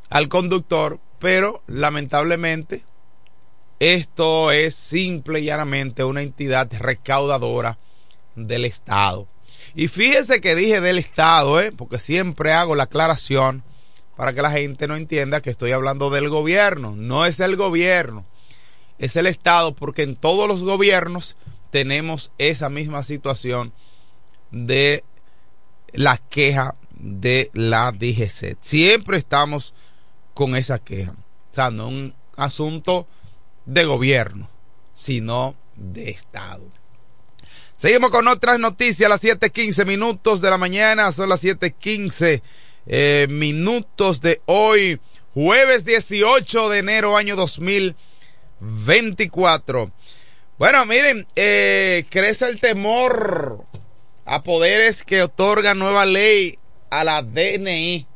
al 0.09 0.27
conductor, 0.27 0.99
pero 1.19 1.61
lamentablemente 1.67 2.83
esto 3.79 4.51
es 4.51 4.73
simple 4.73 5.41
y 5.41 5.43
llanamente 5.45 6.03
una 6.03 6.23
entidad 6.23 6.67
recaudadora 6.79 7.77
del 8.35 8.65
Estado. 8.65 9.27
Y 9.75 9.87
fíjese 9.87 10.41
que 10.41 10.55
dije 10.55 10.81
del 10.81 10.97
Estado, 10.97 11.61
¿eh? 11.61 11.71
porque 11.71 11.99
siempre 11.99 12.53
hago 12.53 12.75
la 12.75 12.85
aclaración 12.85 13.63
para 14.15 14.33
que 14.33 14.41
la 14.41 14.49
gente 14.49 14.87
no 14.87 14.95
entienda 14.95 15.41
que 15.41 15.51
estoy 15.51 15.73
hablando 15.73 16.09
del 16.09 16.27
gobierno. 16.29 16.95
No 16.95 17.27
es 17.27 17.39
el 17.39 17.55
gobierno, 17.55 18.25
es 18.99 19.15
el 19.15 19.27
Estado, 19.27 19.73
porque 19.75 20.03
en 20.03 20.15
todos 20.15 20.47
los 20.47 20.63
gobiernos 20.63 21.37
tenemos 21.71 22.31
esa 22.37 22.69
misma 22.69 23.03
situación 23.03 23.73
de 24.51 25.03
la 25.93 26.17
queja 26.17 26.75
de 26.91 27.49
la 27.53 27.91
DGC. 27.91 28.57
Siempre 28.61 29.17
estamos 29.17 29.73
con 30.33 30.55
esa 30.55 30.79
queja. 30.79 31.11
O 31.51 31.55
sea, 31.55 31.71
no 31.71 31.87
un 31.87 32.13
asunto 32.35 33.07
de 33.65 33.85
gobierno, 33.85 34.49
sino 34.93 35.55
de 35.75 36.09
Estado. 36.09 36.63
Seguimos 37.75 38.09
con 38.09 38.27
otras 38.27 38.59
noticias 38.59 39.05
a 39.05 39.09
las 39.09 39.23
7:15 39.23 39.85
minutos 39.85 40.41
de 40.41 40.49
la 40.49 40.57
mañana, 40.57 41.11
son 41.11 41.29
las 41.29 41.43
7:15 41.43 42.41
eh, 42.87 43.27
minutos 43.29 44.21
de 44.21 44.41
hoy, 44.45 44.99
jueves 45.33 45.85
18 45.85 46.69
de 46.69 46.79
enero 46.79 47.17
año 47.17 47.35
2024. 48.59 49.91
Bueno, 50.57 50.85
miren, 50.85 51.27
eh, 51.35 52.05
crece 52.09 52.49
el 52.49 52.59
temor 52.59 53.63
a 54.25 54.43
poderes 54.43 55.03
que 55.03 55.21
otorga 55.21 55.73
nueva 55.75 56.05
ley 56.05 56.57
a 56.89 57.03
la 57.03 57.21
DNI. 57.21 58.07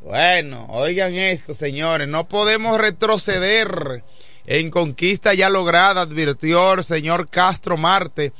Bueno, 0.00 0.66
oigan 0.70 1.14
esto, 1.14 1.54
señores, 1.54 2.06
no 2.06 2.28
podemos 2.28 2.78
retroceder 2.78 4.04
en 4.46 4.70
conquista 4.70 5.34
ya 5.34 5.50
lograda, 5.50 6.02
advirtió 6.02 6.74
el 6.74 6.84
señor 6.84 7.28
Castro 7.28 7.76
Marte 7.76 8.32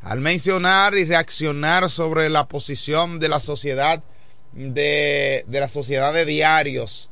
al 0.00 0.20
mencionar 0.20 0.94
y 0.94 1.04
reaccionar 1.04 1.90
sobre 1.90 2.30
la 2.30 2.46
posición 2.46 3.18
de 3.20 3.28
la 3.28 3.40
sociedad 3.40 4.02
de, 4.52 5.44
de 5.46 5.60
la 5.60 5.68
sociedad 5.68 6.14
de 6.14 6.24
diarios. 6.24 7.09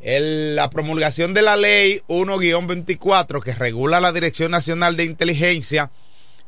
La 0.00 0.70
promulgación 0.70 1.34
de 1.34 1.42
la 1.42 1.56
ley 1.56 2.02
1-24 2.08 3.42
que 3.42 3.54
regula 3.54 4.00
la 4.00 4.12
Dirección 4.12 4.50
Nacional 4.50 4.96
de 4.96 5.04
Inteligencia 5.04 5.90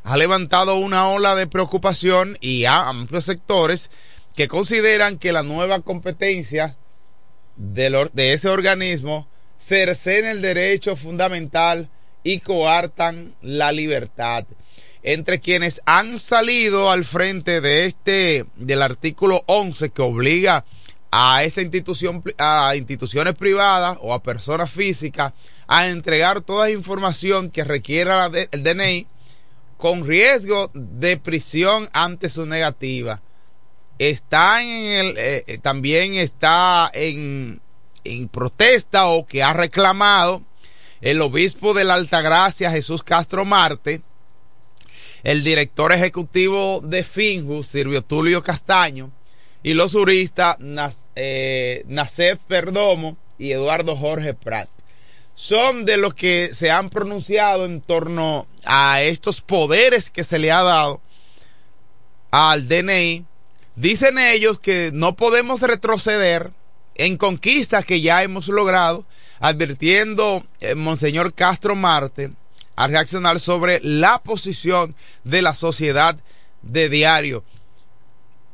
ha 0.04 0.16
levantado 0.16 0.76
una 0.76 1.08
ola 1.08 1.34
de 1.34 1.46
preocupación 1.46 2.38
y 2.40 2.64
a 2.64 2.88
amplios 2.88 3.24
sectores 3.24 3.90
que 4.34 4.48
consideran 4.48 5.18
que 5.18 5.32
la 5.32 5.42
nueva 5.42 5.80
competencia 5.80 6.76
de, 7.56 8.08
ese 8.32 8.48
organismo 8.48 9.28
cercen 9.58 10.24
el 10.24 10.40
derecho 10.40 10.96
fundamental 10.96 11.90
y 12.22 12.40
coartan 12.40 13.34
la 13.42 13.72
libertad. 13.72 14.46
Entre 15.02 15.40
quienes 15.40 15.82
han 15.86 16.18
salido 16.18 16.90
al 16.90 17.04
frente 17.04 17.60
de 17.60 17.86
este, 17.86 18.46
del 18.56 18.82
artículo 18.82 19.42
11 19.46 19.90
que 19.90 20.02
obliga 20.02 20.56
a 20.58 20.64
esta 21.42 21.62
institución, 21.62 22.22
a 22.38 22.74
instituciones 22.76 23.34
privadas 23.34 23.98
o 24.00 24.14
a 24.14 24.22
personas 24.22 24.70
físicas 24.70 25.32
a 25.66 25.88
entregar 25.88 26.40
toda 26.40 26.70
información 26.70 27.50
que 27.50 27.64
requiera 27.64 28.30
el 28.50 28.62
DNI 28.62 29.06
con 29.76 30.06
riesgo 30.06 30.70
de 30.74 31.16
prisión 31.16 31.88
ante 31.92 32.28
su 32.28 32.46
negativa. 32.46 33.22
Está 33.98 34.62
en 34.62 35.06
el, 35.06 35.14
eh, 35.16 35.58
también 35.62 36.14
está 36.14 36.90
en, 36.92 37.60
en 38.04 38.28
protesta 38.28 39.06
o 39.06 39.26
que 39.26 39.42
ha 39.42 39.52
reclamado 39.52 40.42
el 41.00 41.20
obispo 41.22 41.72
de 41.72 41.84
la 41.84 41.94
Altagracia, 41.94 42.70
Jesús 42.70 43.02
Castro 43.02 43.44
Marte, 43.44 44.02
el 45.22 45.44
director 45.44 45.92
ejecutivo 45.92 46.80
de 46.82 47.04
Finju, 47.04 47.62
Silvio 47.62 48.02
Tulio 48.02 48.42
Castaño, 48.42 49.10
y 49.62 49.74
los 49.74 49.92
juristas 49.92 50.56
eh, 51.16 51.84
Perdomo 52.46 53.16
y 53.38 53.52
Eduardo 53.52 53.96
Jorge 53.96 54.34
Prat. 54.34 54.68
Son 55.34 55.84
de 55.84 55.96
los 55.96 56.14
que 56.14 56.50
se 56.52 56.70
han 56.70 56.90
pronunciado 56.90 57.64
en 57.64 57.80
torno 57.80 58.46
a 58.64 59.02
estos 59.02 59.40
poderes 59.40 60.10
que 60.10 60.24
se 60.24 60.38
le 60.38 60.52
ha 60.52 60.62
dado 60.62 61.00
al 62.30 62.68
DNI. 62.68 63.24
Dicen 63.76 64.18
ellos 64.18 64.60
que 64.60 64.90
no 64.92 65.16
podemos 65.16 65.60
retroceder 65.62 66.50
en 66.94 67.16
conquistas 67.16 67.86
que 67.86 68.02
ya 68.02 68.22
hemos 68.22 68.48
logrado, 68.48 69.06
advirtiendo 69.38 70.44
eh, 70.60 70.74
Monseñor 70.74 71.32
Castro 71.32 71.74
Marte 71.74 72.32
a 72.76 72.86
reaccionar 72.86 73.40
sobre 73.40 73.80
la 73.82 74.18
posición 74.22 74.94
de 75.24 75.42
la 75.42 75.54
sociedad 75.54 76.16
de 76.62 76.88
diario, 76.88 77.44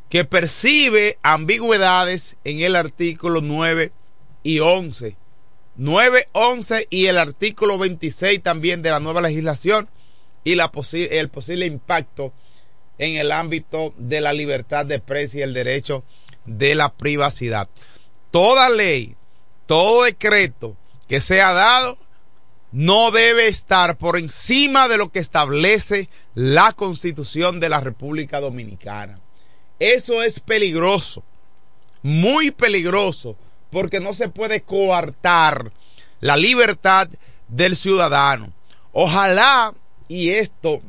que 0.09 0.25
percibe 0.25 1.19
ambigüedades 1.23 2.37
en 2.45 2.61
el 2.61 2.77
artículo 2.77 3.41
9 3.41 3.93
y 4.43 4.61
11. 4.61 5.17
9, 5.77 6.29
11 6.33 6.87
y 6.91 7.07
el 7.07 7.19
artículo 7.19 7.79
26 7.79 8.43
también 8.43 8.83
de 8.83 8.91
la 8.91 9.01
nueva 9.01 9.21
legislación 9.21 9.89
y 10.45 10.55
la 10.55 10.71
el 10.93 11.29
posible 11.29 11.67
impacto 11.67 12.33
en 12.99 13.17
el 13.17 13.33
ámbito 13.33 13.93
de 13.99 14.21
la 14.21 14.33
libertad 14.33 14.87
de 14.87 15.01
prensa 15.01 15.39
y 15.39 15.43
el 15.43 15.53
derecho 15.53 16.05
de 16.47 16.75
la 16.75 16.95
privacidad 16.95 17.69
toda 18.37 18.69
ley, 18.69 19.17
todo 19.65 20.05
decreto 20.05 20.77
que 21.09 21.23
sea 21.23 21.55
dado 21.55 21.97
no 22.71 23.11
debe 23.11 23.49
estar 23.49 23.97
por 23.97 24.19
encima 24.19 24.89
de 24.89 24.99
lo 24.99 25.11
que 25.11 25.21
establece 25.21 26.11
la 26.35 26.73
constitución 26.73 27.61
de 27.61 27.71
la 27.71 27.81
República 27.81 28.39
Dominicana. 28.39 29.21
Eso 29.79 30.23
es 30.23 30.41
peligroso, 30.41 31.23
muy 32.03 32.51
peligroso, 32.51 33.37
porque 33.71 34.01
no 34.01 34.15
se 34.15 34.29
puede 34.29 34.63
coartar 34.63 35.73
la 36.21 36.37
libertad 36.37 37.09
del 37.49 37.77
ciudadano. 37.77 38.53
Ojalá 38.93 39.75
y 40.09 40.31
esto 40.31 40.81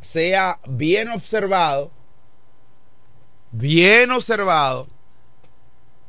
sea 0.00 0.58
bien 0.66 1.08
observado, 1.08 1.90
bien 3.52 4.10
observado 4.10 4.88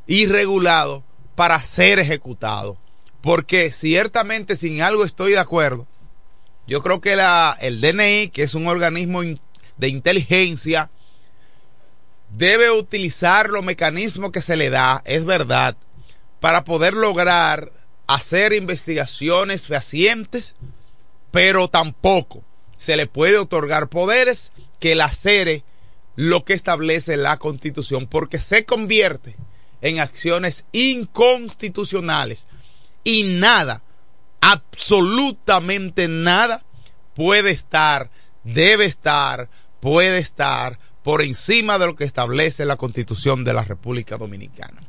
y 0.07 0.25
regulado 0.25 1.03
para 1.35 1.61
ser 1.63 1.99
ejecutado. 1.99 2.77
Porque 3.21 3.71
ciertamente 3.71 4.57
sin 4.57 4.81
algo 4.81 5.05
estoy 5.05 5.31
de 5.31 5.39
acuerdo. 5.39 5.87
Yo 6.67 6.81
creo 6.81 6.99
que 6.99 7.15
la, 7.15 7.57
el 7.61 7.79
DNI, 7.79 8.29
que 8.29 8.43
es 8.43 8.53
un 8.53 8.67
organismo 8.67 9.21
de 9.21 9.87
inteligencia, 9.87 10.89
debe 12.35 12.71
utilizar 12.71 13.49
los 13.49 13.63
mecanismos 13.63 14.31
que 14.31 14.41
se 14.41 14.57
le 14.57 14.69
da, 14.69 15.01
es 15.05 15.25
verdad, 15.25 15.77
para 16.39 16.63
poder 16.63 16.93
lograr 16.93 17.71
hacer 18.07 18.53
investigaciones 18.53 19.67
fehacientes, 19.67 20.55
pero 21.31 21.67
tampoco 21.67 22.43
se 22.75 22.97
le 22.97 23.07
puede 23.07 23.37
otorgar 23.37 23.87
poderes 23.87 24.51
que 24.79 24.95
lacere 24.95 25.63
lo 26.15 26.43
que 26.43 26.53
establece 26.53 27.17
la 27.17 27.37
constitución, 27.37 28.07
porque 28.07 28.39
se 28.39 28.65
convierte 28.65 29.35
en 29.81 29.99
acciones 29.99 30.65
inconstitucionales 30.71 32.47
y 33.03 33.23
nada, 33.23 33.83
absolutamente 34.41 36.07
nada 36.07 36.63
puede 37.15 37.51
estar, 37.51 38.09
debe 38.43 38.85
estar, 38.85 39.49
puede 39.79 40.17
estar 40.17 40.79
por 41.03 41.21
encima 41.21 41.77
de 41.77 41.87
lo 41.87 41.95
que 41.95 42.05
establece 42.05 42.65
la 42.65 42.77
constitución 42.77 43.43
de 43.43 43.53
la 43.53 43.63
República 43.63 44.17
Dominicana. 44.17 44.81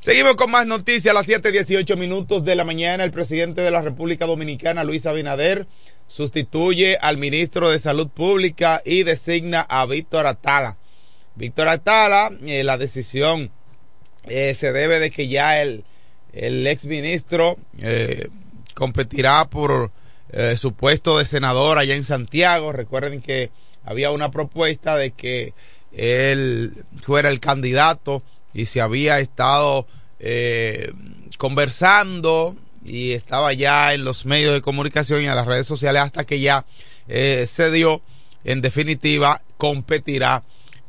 Seguimos 0.00 0.36
con 0.36 0.50
más 0.50 0.66
noticias 0.66 1.12
a 1.12 1.14
las 1.14 1.26
7:18 1.26 1.96
minutos 1.96 2.44
de 2.44 2.54
la 2.54 2.64
mañana. 2.64 3.04
El 3.04 3.10
presidente 3.10 3.60
de 3.60 3.70
la 3.70 3.82
República 3.82 4.26
Dominicana, 4.26 4.84
Luis 4.84 5.04
Abinader, 5.04 5.66
sustituye 6.06 6.96
al 7.00 7.18
ministro 7.18 7.70
de 7.70 7.78
Salud 7.78 8.08
Pública 8.08 8.82
y 8.84 9.02
designa 9.02 9.60
a 9.62 9.84
Víctor 9.84 10.26
Atala. 10.26 10.76
Víctor 11.34 11.68
Atala, 11.68 12.30
eh, 12.46 12.62
la 12.62 12.78
decisión 12.78 13.50
eh, 14.28 14.54
se 14.54 14.72
debe 14.72 15.00
de 15.00 15.10
que 15.10 15.28
ya 15.28 15.60
el, 15.60 15.84
el 16.32 16.66
ex 16.66 16.84
ministro 16.84 17.58
eh, 17.78 18.28
competirá 18.74 19.46
por 19.46 19.90
su 20.56 20.74
puesto 20.74 21.16
de 21.16 21.24
senador 21.24 21.78
allá 21.78 21.94
en 21.94 22.04
Santiago. 22.04 22.70
Recuerden 22.72 23.22
que 23.22 23.50
había 23.86 24.10
una 24.10 24.30
propuesta 24.30 24.96
de 24.96 25.12
que 25.12 25.54
él 25.92 26.84
fuera 27.02 27.30
el 27.30 27.40
candidato 27.40 28.22
y 28.52 28.66
se 28.66 28.80
había 28.82 29.18
estado 29.20 29.86
conversando 31.38 32.56
y 32.84 33.12
estaba 33.12 33.52
ya 33.52 33.94
en 33.94 34.04
los 34.04 34.26
medios 34.26 34.52
de 34.52 34.60
comunicación 34.60 35.22
y 35.22 35.26
en 35.26 35.34
las 35.34 35.46
redes 35.46 35.66
sociales 35.66 36.02
hasta 36.02 36.24
que 36.24 36.40
ya 36.40 36.64
se 37.06 37.70
dio, 37.70 38.02
en 38.44 38.60
definitiva, 38.60 39.42
competirá 39.56 40.42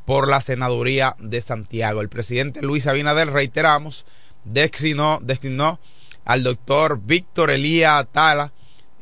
por 0.08 0.30
la 0.30 0.40
senaduría 0.40 1.18
de 1.20 1.42
Santiago. 1.42 2.00
El 2.00 2.08
presidente 2.08 2.62
Luis 2.62 2.88
Abinader, 2.88 3.30
reiteramos, 3.30 4.06
destinó, 4.46 5.20
destinó 5.22 5.82
al 6.24 6.44
doctor 6.44 7.02
Víctor 7.04 7.52
Elías 7.52 8.00
Atala 8.00 8.54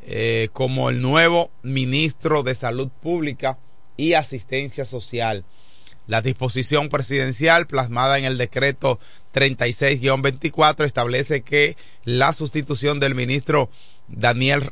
eh, 0.04 0.48
como 0.52 0.90
el 0.90 1.00
nuevo 1.00 1.52
ministro 1.62 2.42
de 2.42 2.56
Salud 2.56 2.88
Pública 2.88 3.56
y 3.96 4.14
Asistencia 4.14 4.84
Social. 4.84 5.44
La 6.06 6.22
disposición 6.22 6.88
presidencial 6.88 7.66
plasmada 7.66 8.18
en 8.18 8.24
el 8.24 8.38
decreto 8.38 9.00
36-24 9.34 10.84
establece 10.84 11.42
que 11.42 11.76
la 12.04 12.32
sustitución 12.32 13.00
del 13.00 13.14
ministro 13.14 13.70
Daniel 14.08 14.70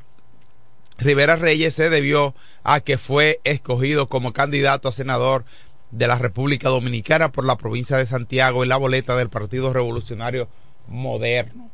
Rivera 0.96 1.34
Reyes 1.34 1.74
se 1.74 1.90
debió 1.90 2.34
a 2.62 2.80
que 2.80 2.98
fue 2.98 3.40
escogido 3.42 4.08
como 4.08 4.32
candidato 4.32 4.88
a 4.88 4.92
senador 4.92 5.44
de 5.90 6.06
la 6.06 6.18
República 6.18 6.68
Dominicana 6.68 7.32
por 7.32 7.44
la 7.44 7.56
provincia 7.56 7.96
de 7.96 8.06
Santiago 8.06 8.62
en 8.62 8.68
la 8.68 8.76
boleta 8.76 9.16
del 9.16 9.28
Partido 9.28 9.72
Revolucionario 9.72 10.48
Moderno. 10.87 11.70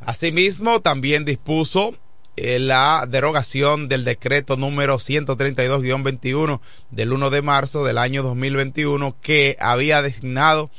Asimismo, 0.00 0.80
también 0.80 1.24
dispuso 1.24 1.96
eh, 2.36 2.58
la 2.58 3.06
derogación 3.08 3.88
del 3.88 4.04
decreto 4.04 4.56
número 4.56 4.98
132-21 4.98 6.60
del 6.90 7.12
1 7.12 7.30
de 7.30 7.42
marzo 7.42 7.84
del 7.84 7.98
año 7.98 8.24
2021 8.24 9.16
que 9.22 9.56
había 9.60 10.02
designado 10.02 10.70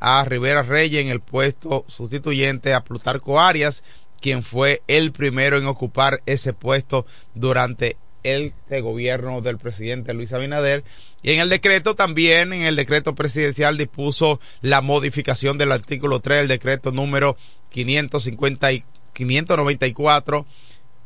a 0.00 0.24
Rivera 0.24 0.62
Reyes 0.62 1.02
en 1.02 1.08
el 1.08 1.20
puesto 1.20 1.84
sustituyente 1.88 2.72
a 2.72 2.82
Plutarco 2.82 3.38
Arias, 3.38 3.84
quien 4.20 4.42
fue 4.42 4.82
el 4.88 5.12
primero 5.12 5.58
en 5.58 5.66
ocupar 5.66 6.22
ese 6.24 6.54
puesto 6.54 7.04
durante 7.34 7.98
el 8.22 8.54
gobierno 8.80 9.42
del 9.42 9.58
presidente 9.58 10.14
Luis 10.14 10.32
Abinader. 10.32 10.82
Y 11.22 11.32
en 11.32 11.40
el 11.40 11.50
decreto 11.50 11.94
también, 11.94 12.52
en 12.52 12.62
el 12.62 12.74
decreto 12.74 13.14
presidencial 13.14 13.76
dispuso 13.76 14.40
la 14.60 14.80
modificación 14.80 15.58
del 15.58 15.72
artículo 15.72 16.20
3 16.20 16.38
del 16.38 16.48
decreto 16.48 16.90
número 16.90 17.36
550 17.70 18.72
y 18.72 18.84
594 19.12 20.38
guion 20.40 20.46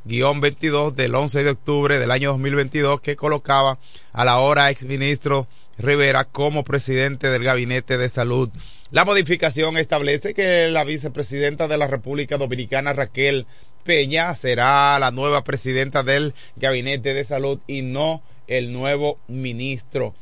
22 0.07 0.95
del 0.95 1.15
11 1.15 1.43
de 1.43 1.51
octubre 1.51 1.99
del 1.99 2.11
año 2.11 2.31
2022 2.31 3.01
que 3.01 3.17
colocaba 3.17 3.79
a 4.13 4.25
la 4.25 4.39
hora 4.39 4.71
exministro 4.71 5.49
Rivera 5.79 6.25
como 6.25 6.65
presidente 6.65 7.29
del 7.29 7.43
Gabinete 7.43 7.99
de 7.99 8.09
Salud. 8.09 8.49
La 8.93 9.05
modificación 9.05 9.77
establece 9.77 10.33
que 10.33 10.69
la 10.69 10.85
vicepresidenta 10.85 11.67
de 11.67 11.77
la 11.77 11.89
República 11.89 12.39
Dominicana, 12.39 12.93
Raquel 12.93 13.47
Peña, 13.85 14.33
será 14.35 14.99
la 15.01 15.11
nueva 15.11 15.43
presidenta 15.43 16.03
del 16.03 16.35
Gabinete 16.55 17.13
de 17.13 17.25
Salud 17.25 17.59
y 17.67 17.83
no 17.83 18.23
el 18.47 18.73
nuevo 18.73 19.19
ministro. 19.27 20.15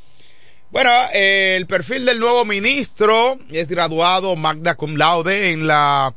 Bueno, 0.71 0.91
el 1.13 1.67
perfil 1.67 2.07
del 2.07 2.19
nuevo 2.19 2.45
ministro 2.45 3.39
es 3.51 3.69
graduado 3.69 4.35
Magda 4.35 4.75
Cum 4.75 4.97
Laude 4.97 5.53
en 5.53 5.67
la 5.67 6.15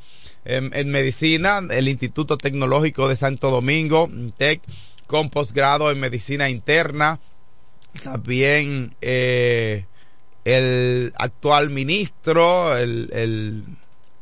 en, 0.47 0.89
medicina, 0.89 1.61
el 1.69 1.89
Instituto 1.89 2.37
Tecnológico 2.37 3.09
de 3.09 3.17
Santo 3.17 3.51
Domingo, 3.51 4.09
TEC, 4.37 4.61
con 5.05 5.29
posgrado 5.29 5.91
en 5.91 5.99
medicina 5.99 6.49
interna. 6.49 7.19
También 8.01 8.95
eh, 9.01 9.85
el 10.45 11.13
actual 11.17 11.69
ministro, 11.69 12.77
el, 12.77 13.63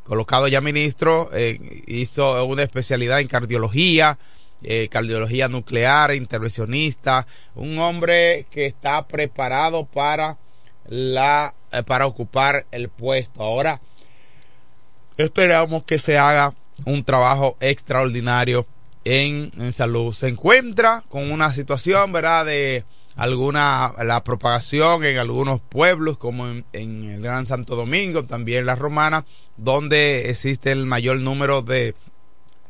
colocado 0.02 0.48
ya 0.48 0.60
ministro, 0.60 1.30
eh, 1.32 1.82
hizo 1.86 2.44
una 2.44 2.64
especialidad 2.64 3.20
en 3.20 3.28
cardiología, 3.28 4.18
eh, 4.62 4.88
cardiología 4.88 5.48
nuclear, 5.48 6.12
intervencionista, 6.12 7.26
un 7.54 7.78
hombre 7.78 8.46
que 8.50 8.66
está 8.66 9.06
preparado 9.06 9.84
para 9.84 10.38
la 10.88 11.54
para 11.86 12.06
ocupar 12.06 12.64
el 12.70 12.88
puesto. 12.88 13.42
Ahora 13.42 13.80
Esperamos 15.16 15.84
que 15.84 15.98
se 15.98 16.18
haga 16.18 16.54
un 16.84 17.04
trabajo 17.04 17.56
extraordinario 17.60 18.66
en, 19.04 19.72
salud. 19.72 20.12
Se 20.12 20.28
encuentra 20.28 21.04
con 21.08 21.30
una 21.30 21.52
situación, 21.52 22.12
¿verdad?, 22.12 22.44
de 22.44 22.84
alguna, 23.14 23.94
la 24.04 24.22
propagación 24.24 25.04
en 25.04 25.16
algunos 25.16 25.60
pueblos, 25.60 26.18
como 26.18 26.48
en, 26.48 26.64
el 26.72 27.22
Gran 27.22 27.46
Santo 27.46 27.76
Domingo, 27.76 28.24
también 28.24 28.66
la 28.66 28.74
Romana, 28.74 29.24
donde 29.56 30.28
existe 30.28 30.72
el 30.72 30.86
mayor 30.86 31.20
número 31.20 31.62
de 31.62 31.94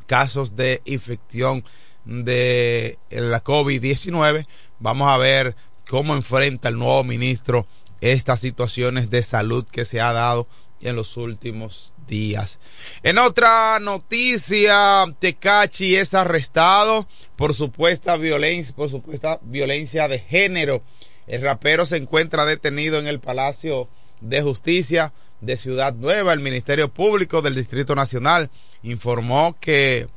casos 0.06 0.54
de 0.54 0.82
infección 0.84 1.64
de 2.04 2.98
la 3.10 3.42
COVID-19. 3.42 4.46
Vamos 4.78 5.10
a 5.10 5.18
ver 5.18 5.56
cómo 5.88 6.14
enfrenta 6.14 6.68
el 6.68 6.78
nuevo 6.78 7.02
ministro 7.02 7.66
estas 8.00 8.40
situaciones 8.40 9.10
de 9.10 9.22
salud 9.22 9.66
que 9.66 9.84
se 9.84 10.00
ha 10.00 10.12
dado 10.12 10.46
en 10.80 10.96
los 10.96 11.16
últimos 11.16 11.94
días. 12.06 12.58
En 13.02 13.18
otra 13.18 13.78
noticia, 13.80 15.04
Tecachi 15.18 15.96
es 15.96 16.14
arrestado 16.14 17.08
por 17.36 17.54
supuesta 17.54 18.16
violencia, 18.16 18.74
por 18.74 18.90
supuesta 18.90 19.38
violencia 19.42 20.08
de 20.08 20.18
género. 20.18 20.82
El 21.26 21.42
rapero 21.42 21.86
se 21.86 21.96
encuentra 21.96 22.44
detenido 22.44 22.98
en 22.98 23.06
el 23.06 23.20
Palacio 23.20 23.88
de 24.20 24.42
Justicia 24.42 25.12
de 25.40 25.56
Ciudad 25.56 25.94
Nueva. 25.94 26.32
El 26.32 26.40
Ministerio 26.40 26.88
Público 26.88 27.42
del 27.42 27.54
Distrito 27.54 27.94
Nacional 27.94 28.50
informó 28.82 29.56
que 29.60 30.08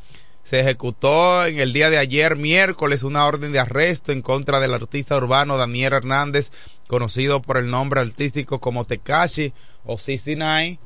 se 0.44 0.60
ejecutó 0.62 1.46
en 1.46 1.60
el 1.60 1.74
día 1.74 1.90
de 1.90 1.98
ayer, 1.98 2.36
miércoles, 2.36 3.04
una 3.04 3.26
orden 3.26 3.52
de 3.52 3.60
arresto 3.60 4.12
en 4.12 4.22
contra 4.22 4.60
del 4.60 4.74
artista 4.74 5.16
urbano 5.16 5.58
Daniel 5.58 5.94
Hernández, 5.94 6.52
conocido 6.88 7.42
por 7.42 7.58
el 7.58 7.70
nombre 7.70 8.02
artístico 8.02 8.60
como 8.60 8.86
Tecachi 8.86 9.54
o 9.86 9.98
Cicinay 9.98 10.80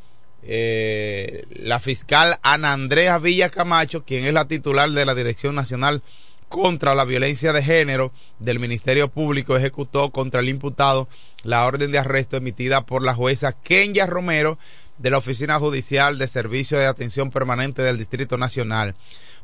eh, 0.45 1.45
la 1.51 1.79
fiscal 1.79 2.37
Ana 2.41 2.73
Andrea 2.73 3.17
Villa 3.17 3.49
Camacho, 3.49 4.03
quien 4.03 4.25
es 4.25 4.33
la 4.33 4.45
titular 4.45 4.89
de 4.89 5.05
la 5.05 5.15
Dirección 5.15 5.55
Nacional 5.55 6.01
contra 6.49 6.95
la 6.95 7.05
Violencia 7.05 7.53
de 7.53 7.63
Género 7.63 8.11
del 8.39 8.59
Ministerio 8.59 9.07
Público, 9.07 9.55
ejecutó 9.55 10.11
contra 10.11 10.41
el 10.41 10.49
imputado 10.49 11.07
la 11.43 11.65
orden 11.65 11.91
de 11.91 11.99
arresto 11.99 12.37
emitida 12.37 12.85
por 12.85 13.03
la 13.03 13.15
jueza 13.15 13.53
Kenya 13.53 14.05
Romero 14.05 14.59
de 14.97 15.09
la 15.09 15.17
Oficina 15.17 15.59
Judicial 15.59 16.17
de 16.17 16.27
Servicio 16.27 16.77
de 16.77 16.87
Atención 16.87 17.31
Permanente 17.31 17.81
del 17.81 17.97
Distrito 17.97 18.37
Nacional 18.37 18.95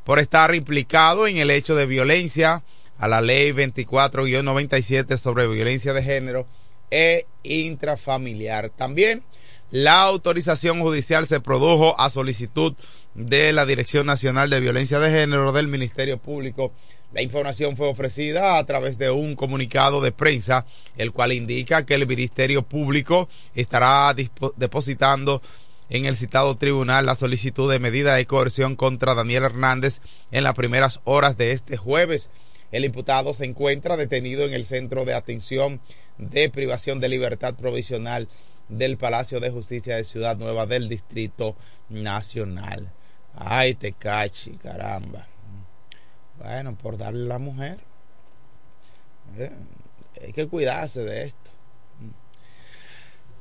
por 0.04 0.20
estar 0.20 0.54
implicado 0.54 1.28
en 1.28 1.38
el 1.38 1.50
hecho 1.50 1.76
de 1.76 1.86
violencia 1.86 2.64
a 2.98 3.08
la 3.08 3.22
ley 3.22 3.52
24-97 3.52 5.18
sobre 5.18 5.48
violencia 5.48 5.94
de 5.94 6.04
género 6.04 6.46
e 6.92 7.26
intrafamiliar. 7.44 8.70
También 8.70 9.24
la 9.72 10.02
autorización 10.02 10.82
judicial 10.82 11.28
se 11.28 11.42
produjo 11.42 12.00
a 12.00 12.10
solicitud 12.10 12.74
de 13.14 13.54
la 13.54 13.66
Dirección 13.66 14.08
Nacional 14.08 14.50
de 14.50 14.60
Violencia 14.60 15.00
de 15.00 15.12
Género 15.12 15.52
del 15.52 15.68
Ministerio 15.68 16.18
Público. 16.18 16.72
La 17.14 17.22
información 17.22 17.78
fue 17.78 17.88
ofrecida 17.88 18.58
a 18.58 18.66
través 18.66 18.98
de 18.98 19.12
un 19.12 19.36
comunicado 19.36 20.02
de 20.02 20.12
prensa, 20.12 20.66
el 20.98 21.12
cual 21.12 21.34
indica 21.34 21.86
que 21.86 21.96
el 21.96 22.08
Ministerio 22.08 22.64
Público 22.64 23.30
estará 23.56 24.16
depositando 24.58 25.42
en 25.90 26.06
el 26.06 26.16
citado 26.16 26.56
tribunal 26.56 27.06
la 27.06 27.16
solicitud 27.16 27.72
de 27.72 27.80
medida 27.80 28.16
de 28.16 28.26
coerción 28.26 28.76
contra 28.76 29.16
Daniel 29.16 29.44
Hernández 29.44 30.02
en 30.32 30.44
las 30.44 30.54
primeras 30.54 31.00
horas 31.04 31.38
de 31.38 31.52
este 31.52 31.78
jueves. 31.78 32.30
El 32.72 32.86
imputado 32.86 33.34
se 33.34 33.46
encuentra 33.46 33.98
detenido 33.98 34.46
en 34.46 34.54
el 34.54 34.66
Centro 34.66 35.06
de 35.06 35.16
Atención 35.16 35.80
de 36.20 36.50
Privación 36.50 37.00
de 37.00 37.10
Libertad 37.10 37.56
Provisional 37.56 38.28
del 38.70 38.98
Palacio 38.98 39.40
de 39.40 39.50
Justicia 39.50 39.96
de 39.96 40.04
Ciudad 40.04 40.38
Nueva 40.38 40.66
del 40.66 40.88
Distrito 40.88 41.56
Nacional. 41.90 42.92
Ay, 43.36 43.76
te 43.76 43.94
cachi, 43.94 44.52
caramba. 44.58 45.26
Bueno, 46.38 46.76
por 46.76 46.98
darle 46.98 47.26
a 47.26 47.30
la 47.30 47.40
mujer. 47.40 47.80
Eh, 49.38 49.52
hay 50.22 50.34
que 50.34 50.48
cuidarse 50.48 51.04
de 51.04 51.26
esto. 51.26 51.52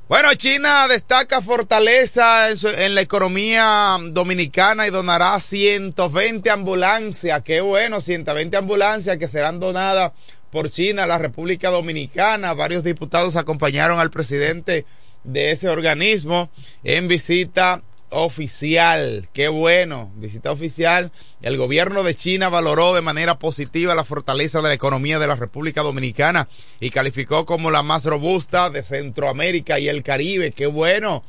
Bueno, 0.08 0.32
China 0.34 0.88
destaca 0.88 1.42
fortaleza 1.42 2.48
en, 2.50 2.94
la 2.94 3.02
economía 3.02 3.98
dominicana 4.10 4.86
y 4.86 4.90
donará 4.90 5.38
120 5.38 6.48
ambulancias. 6.48 7.42
Qué 7.42 7.60
bueno, 7.60 8.00
120 8.00 8.56
ambulancias 8.56 9.18
que 9.18 9.28
serán 9.28 9.60
donadas 9.60 10.12
por 10.50 10.70
China 10.70 11.04
a 11.04 11.06
la 11.06 11.18
República 11.18 11.68
Dominicana. 11.68 12.54
Varios 12.54 12.84
diputados 12.84 13.36
acompañaron 13.36 14.00
al 14.00 14.10
presidente 14.10 14.86
de 15.24 15.50
ese 15.50 15.68
organismo 15.68 16.50
en 16.84 17.08
visita 17.08 17.82
oficial. 18.10 19.28
Qué 19.32 19.48
bueno, 19.48 20.10
visita 20.16 20.50
oficial. 20.50 21.12
El 21.42 21.56
gobierno 21.56 22.02
de 22.02 22.14
China 22.14 22.48
valoró 22.48 22.94
de 22.94 23.02
manera 23.02 23.38
positiva 23.38 23.94
la 23.94 24.04
fortaleza 24.04 24.62
de 24.62 24.68
la 24.68 24.74
economía 24.74 25.18
de 25.18 25.26
la 25.26 25.36
República 25.36 25.82
Dominicana 25.82 26.48
y 26.80 26.90
calificó 26.90 27.44
como 27.44 27.70
la 27.70 27.82
más 27.82 28.04
robusta 28.04 28.70
de 28.70 28.82
Centroamérica 28.82 29.78
y 29.78 29.88
el 29.88 30.02
Caribe. 30.02 30.52
Qué 30.52 30.66
bueno. 30.66 31.22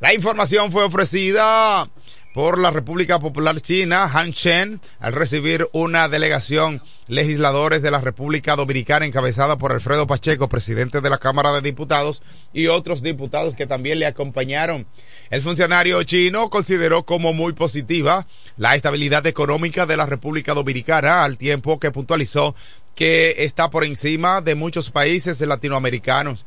La 0.00 0.12
información 0.12 0.72
fue 0.72 0.84
ofrecida 0.84 1.88
por 2.36 2.58
la 2.58 2.70
República 2.70 3.18
Popular 3.18 3.62
China, 3.62 4.10
Han 4.12 4.34
Chen, 4.34 4.78
al 5.00 5.14
recibir 5.14 5.70
una 5.72 6.06
delegación 6.10 6.82
legisladores 7.08 7.80
de 7.80 7.90
la 7.90 8.02
República 8.02 8.54
Dominicana 8.56 9.06
encabezada 9.06 9.56
por 9.56 9.72
Alfredo 9.72 10.06
Pacheco, 10.06 10.46
presidente 10.46 11.00
de 11.00 11.08
la 11.08 11.16
Cámara 11.16 11.50
de 11.52 11.62
Diputados, 11.62 12.20
y 12.52 12.66
otros 12.66 13.00
diputados 13.00 13.56
que 13.56 13.66
también 13.66 14.00
le 14.00 14.04
acompañaron. 14.04 14.86
El 15.30 15.40
funcionario 15.40 16.02
chino 16.02 16.50
consideró 16.50 17.06
como 17.06 17.32
muy 17.32 17.54
positiva 17.54 18.26
la 18.58 18.74
estabilidad 18.74 19.26
económica 19.26 19.86
de 19.86 19.96
la 19.96 20.04
República 20.04 20.52
Dominicana, 20.52 21.24
al 21.24 21.38
tiempo 21.38 21.80
que 21.80 21.90
puntualizó 21.90 22.54
que 22.94 23.36
está 23.38 23.70
por 23.70 23.82
encima 23.82 24.42
de 24.42 24.56
muchos 24.56 24.90
países 24.90 25.40
latinoamericanos. 25.40 26.44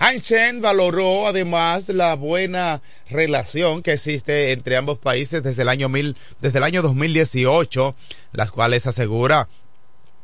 Han 0.00 0.20
Chen 0.20 0.60
valoró 0.60 1.26
además 1.26 1.88
la 1.88 2.14
buena 2.14 2.82
relación 3.10 3.82
que 3.82 3.92
existe 3.92 4.52
entre 4.52 4.76
ambos 4.76 4.98
países 4.98 5.42
desde 5.42 5.62
el 5.62 5.68
año 5.68 5.88
mil, 5.88 6.16
desde 6.40 6.58
el 6.58 6.64
año 6.64 6.82
2018, 6.82 7.96
las 8.32 8.52
cuales 8.52 8.86
asegura 8.86 9.48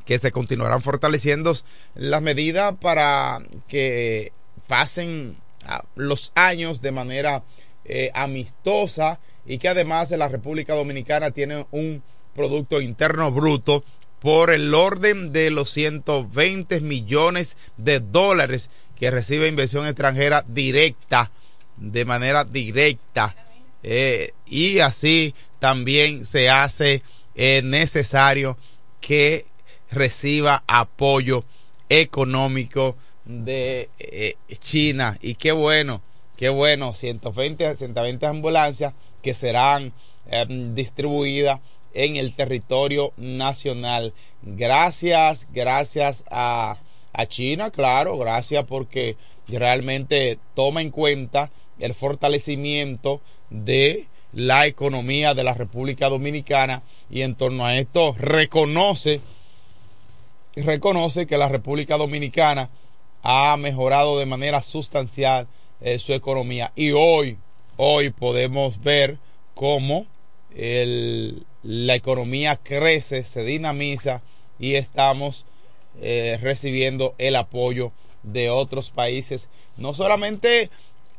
que 0.04 0.18
se 0.18 0.30
continuarán 0.30 0.82
fortaleciendo 0.82 1.56
las 1.96 2.22
medidas 2.22 2.76
para 2.80 3.42
que 3.66 4.32
pasen 4.68 5.38
ah, 5.66 5.84
los 5.96 6.30
años 6.36 6.80
de 6.80 6.92
manera 6.92 7.42
eh, 7.84 8.12
amistosa 8.14 9.18
y 9.44 9.58
que 9.58 9.68
además 9.68 10.10
la 10.12 10.28
República 10.28 10.74
Dominicana 10.74 11.32
tiene 11.32 11.66
un 11.72 12.02
Producto 12.34 12.80
Interno 12.80 13.30
Bruto 13.30 13.84
por 14.20 14.50
el 14.50 14.72
orden 14.74 15.32
de 15.32 15.50
los 15.50 15.70
120 15.70 16.80
millones 16.80 17.56
de 17.76 18.00
dólares 18.00 18.70
que 18.96 19.10
recibe 19.10 19.48
inversión 19.48 19.86
extranjera 19.86 20.44
directa, 20.46 21.30
de 21.76 22.04
manera 22.04 22.44
directa. 22.44 23.34
Eh, 23.82 24.32
y 24.46 24.78
así 24.78 25.34
también 25.58 26.24
se 26.24 26.48
hace 26.48 27.02
eh, 27.34 27.62
necesario 27.62 28.56
que 29.00 29.46
reciba 29.90 30.64
apoyo 30.66 31.44
económico 31.88 32.96
de 33.24 33.90
eh, 33.98 34.36
China. 34.58 35.18
Y 35.20 35.34
qué 35.34 35.52
bueno, 35.52 36.00
qué 36.36 36.48
bueno, 36.48 36.94
120, 36.94 37.76
120 37.76 38.26
ambulancias 38.26 38.94
que 39.22 39.34
serán 39.34 39.92
distribuidas 40.74 41.60
en 41.92 42.16
el 42.16 42.34
territorio 42.34 43.12
nacional. 43.16 44.12
Gracias, 44.42 45.46
gracias 45.52 46.24
a, 46.30 46.78
a 47.14 47.26
China, 47.26 47.70
claro, 47.70 48.18
gracias 48.18 48.64
porque 48.64 49.16
realmente 49.48 50.38
toma 50.54 50.82
en 50.82 50.90
cuenta 50.90 51.50
el 51.78 51.94
fortalecimiento 51.94 53.20
de 53.50 54.06
la 54.32 54.66
economía 54.66 55.32
de 55.32 55.44
la 55.44 55.54
República 55.54 56.08
Dominicana 56.08 56.82
y 57.08 57.22
en 57.22 57.36
torno 57.36 57.64
a 57.64 57.78
esto 57.78 58.14
reconoce 58.18 59.20
reconoce 60.56 61.26
que 61.26 61.38
la 61.38 61.48
República 61.48 61.96
Dominicana 61.96 62.68
ha 63.22 63.56
mejorado 63.56 64.18
de 64.18 64.26
manera 64.26 64.62
sustancial 64.62 65.46
eh, 65.80 65.98
su 65.98 66.12
economía. 66.12 66.72
Y 66.76 66.92
hoy 66.92 67.38
hoy 67.76 68.10
podemos 68.10 68.82
ver 68.82 69.18
cómo 69.54 70.06
el, 70.54 71.44
la 71.62 71.94
economía 71.94 72.56
crece, 72.56 73.24
se 73.24 73.42
dinamiza 73.44 74.22
y 74.58 74.74
estamos 74.74 75.44
eh, 76.00 76.38
recibiendo 76.40 77.14
el 77.18 77.36
apoyo 77.36 77.92
de 78.22 78.50
otros 78.50 78.90
países, 78.90 79.48
no 79.76 79.94
solamente 79.94 80.70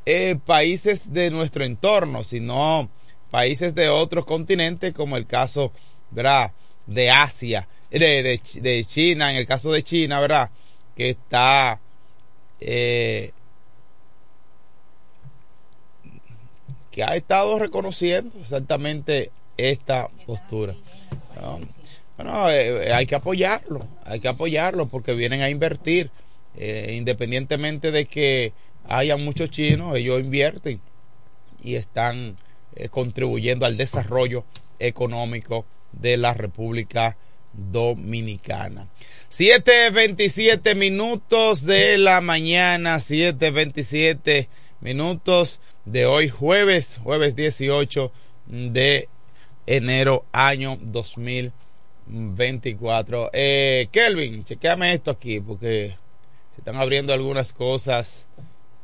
eh, 0.06 0.38
países 0.46 1.14
de 1.14 1.32
nuestro 1.32 1.64
entorno, 1.64 2.24
sino 2.24 2.90
países 3.32 3.76
de 3.76 3.90
otros 3.90 4.26
continentes, 4.26 4.94
como 4.94 5.18
el 5.18 5.26
caso 5.28 5.72
¿verdad? 6.12 6.52
de 6.86 7.10
Asia, 7.10 7.68
de, 7.90 8.40
de, 8.62 8.86
China, 8.86 9.32
en 9.32 9.38
el 9.38 9.46
caso 9.46 9.72
de 9.72 9.84
China, 9.84 10.20
¿verdad? 10.20 10.50
Que 10.96 11.12
está 11.12 11.80
eh, 12.60 13.32
que 16.92 17.04
ha 17.04 17.16
estado 17.16 17.60
reconociendo 17.60 18.40
exactamente 18.40 19.32
esta 19.58 20.08
postura. 20.26 20.76
Bueno, 22.17 22.49
eh, 22.49 22.93
hay 22.93 23.06
que 23.06 23.15
apoyarlo, 23.15 23.88
hay 24.06 24.19
que 24.19 24.28
apoyarlo 24.28 24.88
porque 24.88 25.13
vienen 25.13 25.41
a 25.41 25.49
invertir. 25.49 26.12
Eh, 26.58 26.93
independientemente 26.95 27.91
de 27.91 28.06
que 28.06 28.54
haya 28.88 29.17
muchos 29.17 29.49
chinos, 29.49 29.95
ellos 29.95 30.21
invierten 30.21 30.80
y 31.62 31.75
están 31.75 32.38
eh, 32.75 32.88
contribuyendo 32.88 33.65
al 33.65 33.75
desarrollo 33.75 34.45
económico 34.80 35.65
de 35.91 36.15
la 36.15 36.34
República 36.34 37.17
Dominicana. 37.51 38.88
7.27 39.30 40.75
minutos 40.75 41.65
de 41.65 41.97
la 41.97 42.21
mañana, 42.21 42.97
7.27 42.97 44.47
minutos 44.80 45.60
de 45.84 46.06
hoy 46.06 46.30
jueves, 46.30 46.99
jueves 47.04 47.36
18 47.36 48.12
de 48.45 49.10
enero 49.65 50.25
año 50.32 50.78
2024. 52.06 53.30
Eh, 53.34 53.88
Kelvin, 53.91 54.44
chequeame 54.44 54.94
esto 54.94 55.12
aquí 55.12 55.39
porque 55.39 55.98
se 56.54 56.62
están 56.62 56.76
abriendo 56.76 57.13
algunas 57.13 57.54
cosas 57.54 58.28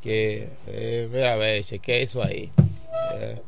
que, 0.01 0.49
eh, 0.67 1.29
a 1.31 1.36
ver, 1.36 1.63
chequea 1.63 1.97
eso 1.97 2.23
ahí. 2.23 2.51
Eh, 3.15 3.41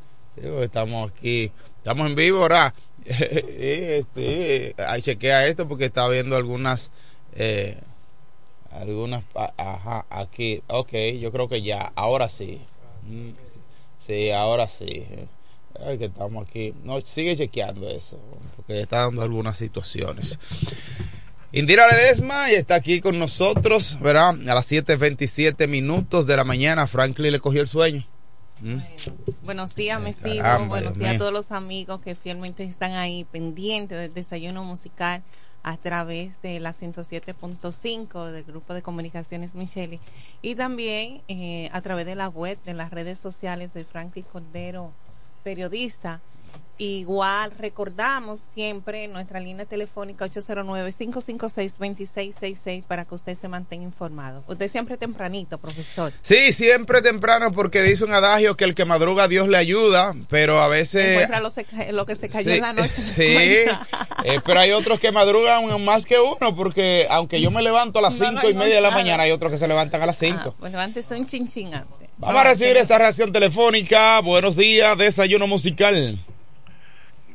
estamos 0.61 1.11
aquí, 1.11 1.51
estamos 1.77 2.07
en 2.07 2.15
vivo 2.15 2.41
ahora. 2.41 2.73
este, 3.05 4.75
ahí 4.77 5.01
chequea 5.01 5.47
esto 5.47 5.67
porque 5.67 5.85
está 5.85 6.07
viendo 6.07 6.35
algunas, 6.35 6.91
eh, 7.35 7.77
algunas, 8.71 9.23
ajá, 9.57 10.05
aquí, 10.09 10.61
ok, 10.67 10.93
yo 11.19 11.31
creo 11.31 11.49
que 11.49 11.61
ya, 11.61 11.91
ahora 11.95 12.29
sí. 12.29 12.61
Mm, 13.03 13.31
sí, 13.99 14.31
ahora 14.31 14.69
sí. 14.69 15.05
Ay, 15.79 15.97
que 15.97 16.05
estamos 16.05 16.47
aquí. 16.47 16.73
No, 16.83 17.01
sigue 17.01 17.35
chequeando 17.35 17.89
eso, 17.89 18.19
porque 18.55 18.81
está 18.81 18.99
dando 18.99 19.21
algunas 19.21 19.57
situaciones. 19.57 20.37
Indira 21.51 21.87
Ledesma 21.87 22.51
y 22.51 22.55
está 22.55 22.75
aquí 22.75 22.99
con 22.99 23.19
nosotros, 23.19 23.99
¿verdad? 24.01 24.29
A 24.29 24.55
las 24.55 24.71
7.27 24.71 25.67
minutos 25.67 26.25
de 26.25 26.35
la 26.35 26.43
mañana, 26.43 26.87
Franklin 26.87 27.31
le 27.31 27.39
cogió 27.39 27.61
el 27.61 27.67
sueño. 27.67 28.05
¿Mm? 28.61 28.79
Buenos 29.43 29.75
días, 29.75 30.01
Mesido. 30.01 30.65
Buenos 30.67 30.97
días 30.97 31.15
a 31.15 31.17
todos 31.17 31.33
los 31.33 31.51
amigos 31.51 32.01
que 32.01 32.15
fielmente 32.15 32.63
están 32.63 32.93
ahí 32.93 33.25
pendientes 33.25 33.97
del 33.97 34.13
desayuno 34.13 34.63
musical 34.63 35.21
a 35.63 35.77
través 35.77 36.31
de 36.41 36.59
la 36.59 36.73
107.5 36.73 38.31
del 38.31 38.43
grupo 38.43 38.73
de 38.73 38.81
comunicaciones 38.81 39.55
Micheli 39.55 39.99
y 40.41 40.55
también 40.55 41.21
eh, 41.27 41.69
a 41.71 41.81
través 41.81 42.05
de 42.05 42.15
la 42.15 42.27
web, 42.27 42.57
de 42.63 42.73
las 42.73 42.91
redes 42.91 43.19
sociales 43.19 43.73
de 43.73 43.85
Franklin 43.85 44.25
Cordero 44.25 44.91
periodista. 45.43 46.21
Igual 46.79 47.51
recordamos 47.59 48.39
siempre 48.55 49.07
nuestra 49.07 49.39
línea 49.39 49.65
telefónica 49.65 50.25
809-556-2666 50.25 52.83
para 52.83 53.05
que 53.05 53.13
usted 53.13 53.35
se 53.35 53.47
mantenga 53.47 53.83
informado. 53.83 54.43
Usted 54.47 54.71
siempre 54.71 54.97
tempranito, 54.97 55.59
profesor. 55.59 56.11
Sí, 56.23 56.51
siempre 56.51 57.03
temprano 57.03 57.51
porque 57.51 57.83
dice 57.83 58.03
un 58.03 58.13
adagio 58.13 58.57
que 58.57 58.63
el 58.63 58.73
que 58.73 58.85
madruga 58.85 59.27
Dios 59.27 59.47
le 59.47 59.57
ayuda, 59.57 60.15
pero 60.29 60.61
a 60.61 60.67
veces... 60.67 61.21
Encuentra 61.21 61.41
lo, 61.91 62.07
que 62.07 62.15
se 62.15 62.27
cayó 62.27 62.49
en 62.51 62.61
la 62.61 62.73
noche. 62.73 63.03
Sí, 63.13 63.35
eh, 64.23 64.39
pero 64.43 64.59
hay 64.59 64.71
otros 64.71 64.99
que 64.99 65.11
madrugan 65.11 65.79
más 65.83 66.03
que 66.05 66.19
uno 66.19 66.55
porque 66.55 67.05
aunque 67.09 67.39
yo 67.39 67.51
me 67.51 67.61
levanto 67.61 67.99
a 67.99 68.01
las 68.01 68.15
cinco 68.15 68.49
y 68.49 68.55
media 68.55 68.73
de 68.75 68.81
la 68.81 68.89
mañana, 68.89 69.21
hay 69.23 69.31
otros 69.31 69.51
que 69.51 69.59
se 69.59 69.67
levantan 69.67 70.01
a 70.01 70.07
las 70.07 70.17
cinco. 70.17 70.53
Ah, 70.53 70.55
pues 70.59 70.71
levántese 70.71 71.15
un 71.15 71.27
chinchín 71.27 71.75
antes. 71.75 72.02
Vamos 72.17 72.41
a 72.41 72.43
recibir 72.43 72.77
esta 72.77 72.97
reacción 72.97 73.31
telefónica. 73.31 74.19
Buenos 74.21 74.55
días, 74.55 74.97
desayuno 74.97 75.47
musical. 75.47 76.19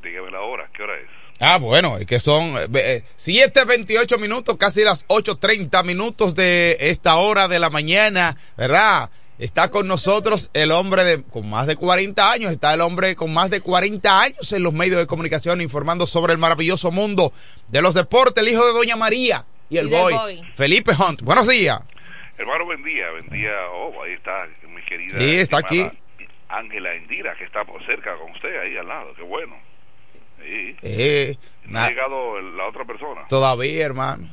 Dígame 0.03 0.31
la 0.31 0.41
hora, 0.41 0.71
¿qué 0.75 0.83
hora 0.83 0.97
es? 0.97 1.09
Ah, 1.41 1.59
bueno, 1.59 1.99
es 1.99 2.07
que 2.07 2.21
son 2.21 2.55
7.28 2.55 4.13
eh, 4.13 4.19
minutos, 4.19 4.57
casi 4.57 4.83
las 4.83 5.07
8.30 5.09 5.85
minutos 5.85 6.35
de 6.35 6.77
esta 6.81 7.17
hora 7.17 7.49
de 7.49 7.59
la 7.59 7.71
mañana, 7.71 8.37
¿verdad? 8.57 9.11
Está 9.39 9.71
con 9.71 9.87
nosotros 9.87 10.51
el 10.53 10.73
hombre 10.73 11.05
de, 11.05 11.23
con 11.23 11.49
más 11.49 11.69
de 11.69 11.77
40 11.77 12.33
años, 12.33 12.51
está 12.51 12.75
el 12.75 12.81
hombre 12.81 13.15
con 13.15 13.33
más 13.33 13.51
de 13.51 13.61
40 13.61 14.21
años 14.21 14.53
en 14.53 14.65
los 14.65 14.73
medios 14.73 14.99
de 14.99 15.07
comunicación 15.07 15.61
informando 15.61 16.07
sobre 16.07 16.33
el 16.33 16.39
maravilloso 16.39 16.91
mundo 16.91 17.33
de 17.69 17.83
los 17.83 17.95
deportes, 17.95 18.43
el 18.43 18.51
hijo 18.51 18.67
de 18.67 18.73
Doña 18.73 18.97
María 18.97 19.45
y 19.71 19.77
el 19.77 19.89
boy, 19.89 20.15
Felipe 20.57 20.93
Hunt. 20.93 21.23
Buenos 21.23 21.47
días. 21.47 21.79
Hermano, 22.37 22.65
buen 22.65 22.83
día, 22.85 23.11
buen 23.11 23.29
día. 23.29 23.51
Oh, 23.73 24.03
ahí 24.03 24.13
está 24.13 24.47
querida. 24.89 25.19
Sí, 25.19 25.37
está 25.37 25.59
aquí. 25.59 25.89
Ángela 26.49 26.97
Indira, 26.97 27.35
que 27.37 27.45
está 27.45 27.65
cerca 27.87 28.17
con 28.17 28.31
usted 28.33 28.59
ahí 28.61 28.77
al 28.77 28.89
lado. 28.89 29.15
Qué 29.15 29.23
bueno. 29.23 29.55
Sí. 30.37 30.77
Eh, 30.83 31.37
¿No 31.67 31.81
ha 31.81 31.89
llegado 31.89 32.41
la 32.41 32.67
otra 32.67 32.85
persona? 32.85 33.27
Todavía, 33.29 33.85
hermano. 33.85 34.29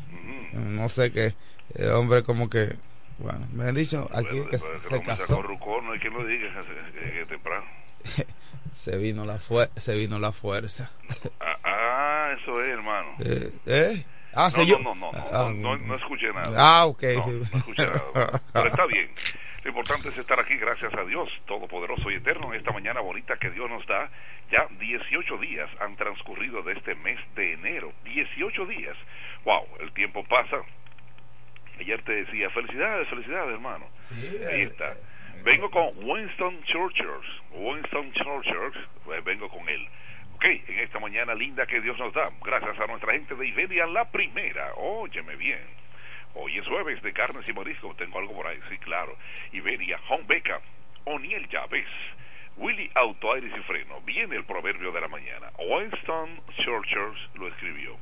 No 0.54 0.88
sé 0.88 1.12
qué. 1.12 1.34
El 1.76 1.92
hombre 1.92 2.24
como 2.24 2.50
que... 2.50 2.70
Bueno, 3.18 3.48
me 3.54 3.66
han 3.66 3.76
dicho 3.76 4.10
aquí 4.14 4.42
que 4.52 4.58
se, 4.58 5.02
casó. 5.02 5.42
no 5.42 5.92
hay 5.92 6.00
quien 6.00 6.14
lo 6.14 6.26
diga 6.26 6.50
que, 6.94 7.26
temprano. 7.26 7.66
se 8.74 8.98
vino 8.98 9.26
la 9.26 9.40
se 9.78 9.96
vino 9.96 10.20
la 10.20 10.34
fuerza. 10.34 10.92
ah, 11.40 11.58
ah, 11.64 12.36
eso 12.38 12.62
es, 12.62 12.70
hermano. 12.70 13.16
Eh, 13.20 13.52
¿eh? 13.68 14.06
Ah, 14.34 14.52
no, 14.56 14.64
yo... 14.64 14.80
no, 14.80 14.94
no, 14.96 15.12
no, 15.14 15.26
ah, 15.32 15.52
no, 15.56 15.78
no, 15.78 15.96
escuché 15.96 16.28
nada. 16.34 16.52
Ah, 16.58 16.86
ok. 16.88 17.04
No, 17.16 17.28
no 17.28 17.58
escuché 17.58 17.86
nada. 17.86 18.42
Pero 18.54 18.68
está 18.68 18.86
bien. 18.86 19.10
Lo 19.66 19.70
importante 19.70 20.10
es 20.10 20.18
estar 20.20 20.40
aquí, 20.40 20.58
gracias 20.58 20.94
a 20.94 21.04
Dios, 21.06 21.28
Todopoderoso 21.48 22.12
y 22.12 22.14
Eterno, 22.14 22.54
esta 22.54 22.72
mañana 22.72 23.02
bonita 23.02 23.36
que 23.38 23.50
Dios 23.50 23.68
nos 23.68 23.84
da. 23.88 24.12
Ya 24.52 24.68
18 24.78 25.38
días 25.40 25.68
han 25.82 25.96
transcurrido 25.96 26.62
de 26.62 26.74
este 26.74 26.94
mes 26.94 27.20
de 27.34 27.54
enero. 27.54 27.92
18 28.04 28.66
días. 28.68 28.96
Wow, 29.44 29.66
el 29.80 29.92
tiempo 29.94 30.24
pasa 30.24 30.58
Ayer 31.80 32.00
te 32.04 32.16
decía, 32.16 32.52
felicidades, 32.52 33.08
felicidades, 33.10 33.54
hermano. 33.56 33.88
Sí, 34.02 34.38
Ahí 34.48 34.62
eh, 34.62 34.64
está. 34.66 34.94
Vengo 35.44 35.72
con 35.72 35.92
Winston 36.08 36.64
Churchill. 36.66 37.08
Winston 37.54 38.14
Churchill, 38.14 38.88
pues 39.04 39.24
vengo 39.24 39.50
con 39.50 39.68
él. 39.68 39.84
Ok, 40.36 40.46
en 40.46 40.80
esta 40.80 41.00
mañana 41.00 41.34
linda 41.34 41.66
que 41.66 41.82
Dios 41.82 41.98
nos 41.98 42.14
da, 42.14 42.30
gracias 42.44 42.80
a 42.80 42.86
nuestra 42.86 43.14
gente 43.14 43.34
de 43.34 43.48
Iberia, 43.48 43.88
la 43.88 44.12
primera. 44.12 44.76
Óyeme 44.76 45.36
bien. 45.38 45.85
Hoy 46.36 46.58
es 46.58 46.68
jueves 46.68 47.02
de 47.02 47.14
carnes 47.14 47.48
y 47.48 47.54
mariscos. 47.54 47.96
Tengo 47.98 48.20
algo 48.20 48.34
por 48.34 48.48
ahí, 48.48 48.60
sí, 48.70 48.78
claro. 48.78 49.18
Iberia, 49.54 50.00
Home 50.10 50.26
Beca, 50.28 50.60
O'Neill 51.06 51.48
Llaves, 51.50 51.88
Willy 52.58 52.90
Auto 52.96 53.34
Aires 53.34 53.52
y 53.58 53.62
Freno. 53.64 54.02
Viene 54.02 54.36
el 54.36 54.44
proverbio 54.46 54.92
de 54.92 55.02
la 55.02 55.08
mañana. 55.08 55.52
Winston 55.60 56.42
Churchill 56.64 57.14
lo 57.36 57.48
escribió. 57.48 57.98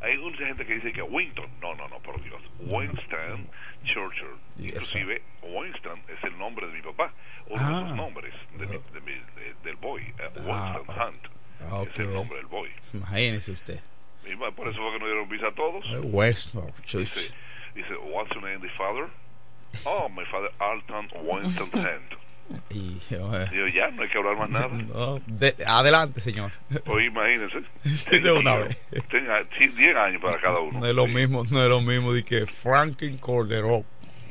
Hay 0.00 0.18
mucha 0.18 0.44
gente 0.46 0.66
que 0.66 0.74
dice 0.74 0.92
que 0.92 1.02
Winston, 1.02 1.48
no, 1.60 1.74
no, 1.76 1.86
no, 1.88 1.98
por 2.00 2.20
Dios, 2.22 2.42
Winston 2.58 3.48
Churchill. 3.84 4.34
Inclusive 4.58 5.22
Winston 5.42 6.02
es 6.08 6.24
el 6.24 6.36
nombre 6.38 6.66
de 6.66 6.72
mi 6.72 6.82
papá, 6.82 7.12
uno 7.46 7.62
de 7.68 7.74
Ah. 7.74 7.80
los 7.88 7.96
nombres 7.96 8.34
de 8.58 8.66
mi- 8.66 8.78
de 8.92 9.00
mi- 9.00 9.22
de- 9.36 9.54
del 9.62 9.76
boy, 9.76 10.02
Ah, 10.18 10.74
Winston 10.76 10.96
Hunt. 10.98 11.28
Ah, 11.60 11.84
Es 11.88 11.98
el 12.00 12.12
nombre 12.12 12.36
del 12.38 12.46
boy. 12.46 12.68
Imagínese 12.94 13.52
usted. 13.52 13.80
Y 14.24 14.36
por 14.36 14.68
eso 14.68 14.78
fue 14.80 14.92
que 14.92 14.98
nos 14.98 15.08
dieron 15.08 15.28
visa 15.28 15.48
a 15.48 15.52
todos. 15.52 15.84
Eh, 15.86 15.98
Weston. 16.02 16.72
Dice, 16.84 17.34
dice, 17.74 17.94
what's 18.10 18.32
your 18.34 18.42
name, 18.42 18.60
the 18.60 18.68
father? 18.76 19.08
Oh, 19.84 20.08
my 20.08 20.24
father, 20.26 20.50
Alton 20.58 21.08
Winston. 21.24 21.70
Y, 22.68 22.98
eh, 23.10 23.46
Digo, 23.50 23.66
ya, 23.68 23.88
no 23.92 24.02
hay 24.02 24.08
que 24.08 24.18
hablar 24.18 24.36
más 24.36 24.50
nada. 24.50 24.68
no, 24.68 25.20
de- 25.26 25.54
adelante, 25.64 26.20
señor. 26.20 26.50
Pues 26.84 27.06
imagínense. 27.06 27.62
de 28.20 28.32
una 28.32 28.56
vez. 28.56 28.84
Tenga 29.08 29.42
10 29.58 29.96
años 29.96 30.20
para 30.20 30.38
cada 30.40 30.58
uno. 30.58 30.80
No 30.80 30.86
es 30.86 30.94
lo 30.94 31.06
mismo, 31.06 31.44
no 31.50 31.62
es 31.62 31.68
lo 31.70 31.80
mismo 31.80 32.12
de 32.12 32.24
que 32.24 32.44
Franklin 32.46 33.16
Cordero. 33.18 33.84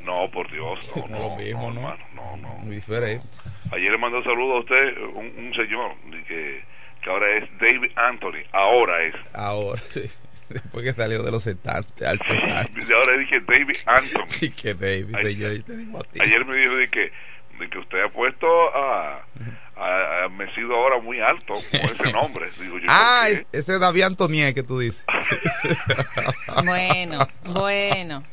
No, 0.04 0.30
por 0.30 0.48
Dios, 0.52 0.90
no, 0.94 1.06
No 1.08 1.16
es 1.16 1.22
lo 1.22 1.28
no, 1.30 1.36
mismo, 1.36 1.72
no, 1.72 1.80
¿no? 1.80 1.92
hermano, 1.92 2.04
no, 2.14 2.36
no. 2.36 2.48
Muy 2.58 2.76
diferente. 2.76 3.26
Ayer 3.72 3.90
le 3.90 3.98
mandó 3.98 4.22
saludo 4.22 4.56
a 4.56 4.60
usted 4.60 4.98
un, 5.14 5.32
un 5.46 5.54
señor 5.54 5.96
de 6.10 6.22
que, 6.24 6.62
que 7.02 7.10
ahora 7.10 7.36
es 7.38 7.50
David 7.58 7.90
Anthony, 7.96 8.44
ahora 8.52 9.04
es. 9.04 9.14
Ahora, 9.34 9.80
sí. 9.90 10.02
Después 10.48 10.84
que 10.84 10.92
salió 10.92 11.22
de 11.22 11.30
los 11.30 11.42
70, 11.44 12.08
al 12.10 12.18
final. 12.18 12.70
Y 12.88 12.92
ahora 12.92 13.16
dije 13.18 13.40
David 13.40 13.76
Anthony. 13.86 14.24
Sí, 14.28 14.50
que 14.50 14.74
David, 14.74 15.14
Ayer- 15.16 15.36
yo 15.58 15.64
te 15.64 15.76
digo 15.76 15.98
a 15.98 16.02
ti. 16.04 16.18
Ayer 16.20 16.44
me 16.44 16.56
dijo 16.56 16.74
de 16.76 16.88
que, 16.90 17.10
de 17.58 17.68
que 17.70 17.78
usted 17.78 18.02
ha 18.04 18.08
puesto 18.10 18.46
a, 18.76 19.22
a, 19.76 20.24
a 20.24 20.28
Mesido 20.28 20.74
ahora 20.76 21.00
muy 21.00 21.20
alto 21.20 21.54
con 21.54 21.80
ese 21.80 22.12
nombre. 22.12 22.50
Digo 22.60 22.78
yo, 22.78 22.84
Ah, 22.88 23.22
¿por 23.28 23.32
es- 23.32 23.46
ese 23.52 23.74
es 23.74 23.80
David 23.80 24.02
Antonier 24.02 24.52
que 24.52 24.62
tú 24.62 24.78
dices. 24.78 25.02
Bueno, 26.64 27.26
bueno. 27.44 28.24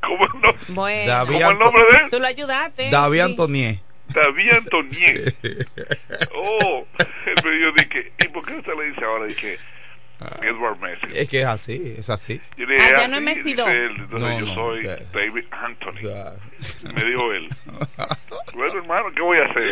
¿Cómo 0.00 0.26
no? 0.40 0.52
Bueno. 0.68 1.10
David 1.12 1.32
¿Cómo 1.40 1.50
el 1.50 1.58
nombre 1.58 1.82
de 1.90 1.96
él? 1.98 2.10
Tú 2.10 2.18
lo 2.20 2.26
ayudaste. 2.26 2.90
David 2.90 3.16
Sí. 3.18 3.20
Antonier. 3.30 3.78
David 4.14 4.52
Antonier. 4.54 5.32
Oh, 6.34 6.86
él 7.26 7.34
me 7.44 7.50
dijo 7.52 7.72
de 7.72 7.88
que, 7.88 8.12
¿y 8.24 8.28
por 8.28 8.44
qué 8.44 8.54
usted 8.56 8.72
le 8.78 8.84
dice 8.90 9.04
ahora 9.04 9.24
de 9.26 9.34
que 9.34 9.58
Edward 10.42 10.78
Messi? 10.80 11.06
Es 11.18 11.28
que 11.28 11.40
es 11.40 11.46
así, 11.46 11.94
es 11.98 12.08
así. 12.10 12.40
Yo 12.56 12.66
le 12.66 12.74
dije, 12.74 12.86
Ah, 12.86 12.98
ya 12.98 13.04
"Ah, 13.04 13.08
no 13.08 13.14
es 13.16 13.20
sí", 13.20 13.24
Mesido. 13.42 13.66
dice 13.66 13.78
él. 13.84 13.90
Entonces 13.98 14.20
No, 14.20 14.40
yo 14.40 14.46
no, 14.46 14.54
soy 14.54 14.82
David 15.12 15.44
Anthony. 15.50 16.92
Me 16.94 17.04
dijo 17.04 17.32
él. 17.32 17.48
Bueno, 18.54 18.78
hermano, 18.78 19.10
¿qué 19.14 19.20
voy 19.22 19.38
a 19.38 19.46
hacer? 19.46 19.64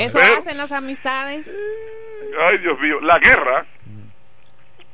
Eso 0.00 0.18
Pero- 0.18 0.36
hacen 0.38 0.58
las 0.58 0.70
amistades. 0.70 1.50
Ay, 2.42 2.58
Dios 2.58 2.78
mío. 2.78 3.00
La 3.00 3.18
guerra 3.18 3.64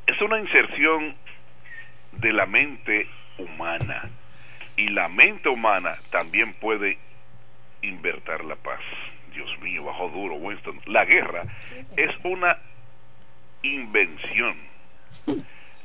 es 0.06 0.20
una 0.20 0.38
inserción 0.38 1.16
de 2.12 2.32
la 2.32 2.46
mente 2.46 3.08
humana. 3.38 4.08
Y 4.76 4.88
la 4.90 5.08
mente 5.08 5.48
humana 5.48 5.98
también 6.10 6.52
puede 6.54 6.98
invertir 7.88 8.44
la 8.44 8.56
paz. 8.56 8.80
Dios 9.32 9.50
mío, 9.60 9.84
bajo 9.84 10.08
duro, 10.10 10.34
Winston. 10.36 10.80
La 10.86 11.04
guerra 11.04 11.42
es 11.96 12.10
una 12.22 12.56
invención 13.62 14.54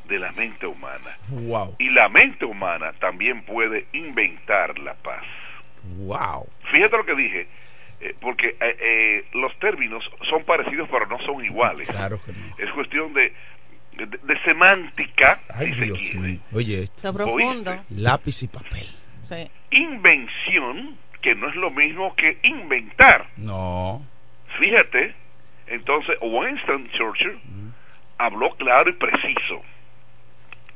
de 0.08 0.20
la 0.20 0.32
mente 0.34 0.66
humana. 0.68 1.18
wow, 1.30 1.76
Y 1.80 1.90
la 1.90 2.10
mente 2.10 2.46
humana 2.46 2.94
también 3.00 3.44
puede 3.44 3.88
inventar 3.94 4.78
la 4.80 4.94
paz. 4.96 5.24
wow. 5.98 6.48
Fíjate 6.72 6.98
lo 6.98 7.06
que 7.06 7.16
dije, 7.16 7.48
eh, 8.02 8.16
porque 8.22 8.50
eh, 8.50 8.78
eh, 8.80 9.26
los 9.34 9.58
términos 9.60 10.04
son 10.30 10.44
parecidos 10.44 10.88
pero 10.92 11.06
no 11.08 11.20
son 11.26 11.44
iguales. 11.44 11.88
Claro 11.90 12.20
que 12.24 12.32
no. 12.34 12.56
Es 12.58 12.72
cuestión 12.74 13.14
de, 13.14 13.34
de, 13.98 14.06
de 14.06 14.42
semántica, 14.44 15.42
Ay, 15.54 15.74
si 15.74 15.82
Dios 15.82 16.14
mío. 16.16 16.40
Oye, 16.54 16.84
esto. 16.84 17.14
Profundo. 17.14 17.84
Lápiz 17.90 18.44
y 18.44 18.48
papel. 18.48 18.86
Sí. 19.24 19.50
Invención, 19.72 20.98
que 21.22 21.36
no 21.36 21.50
es 21.50 21.56
lo 21.56 21.72
mismo 21.72 22.16
que 22.16 22.38
inventar. 22.44 23.28
No. 23.38 24.06
Fíjate, 24.60 25.14
entonces 25.68 26.18
Winston 26.22 26.90
Churchill 26.92 27.40
habló 28.18 28.50
claro 28.56 28.90
y 28.90 28.94
preciso. 28.94 29.62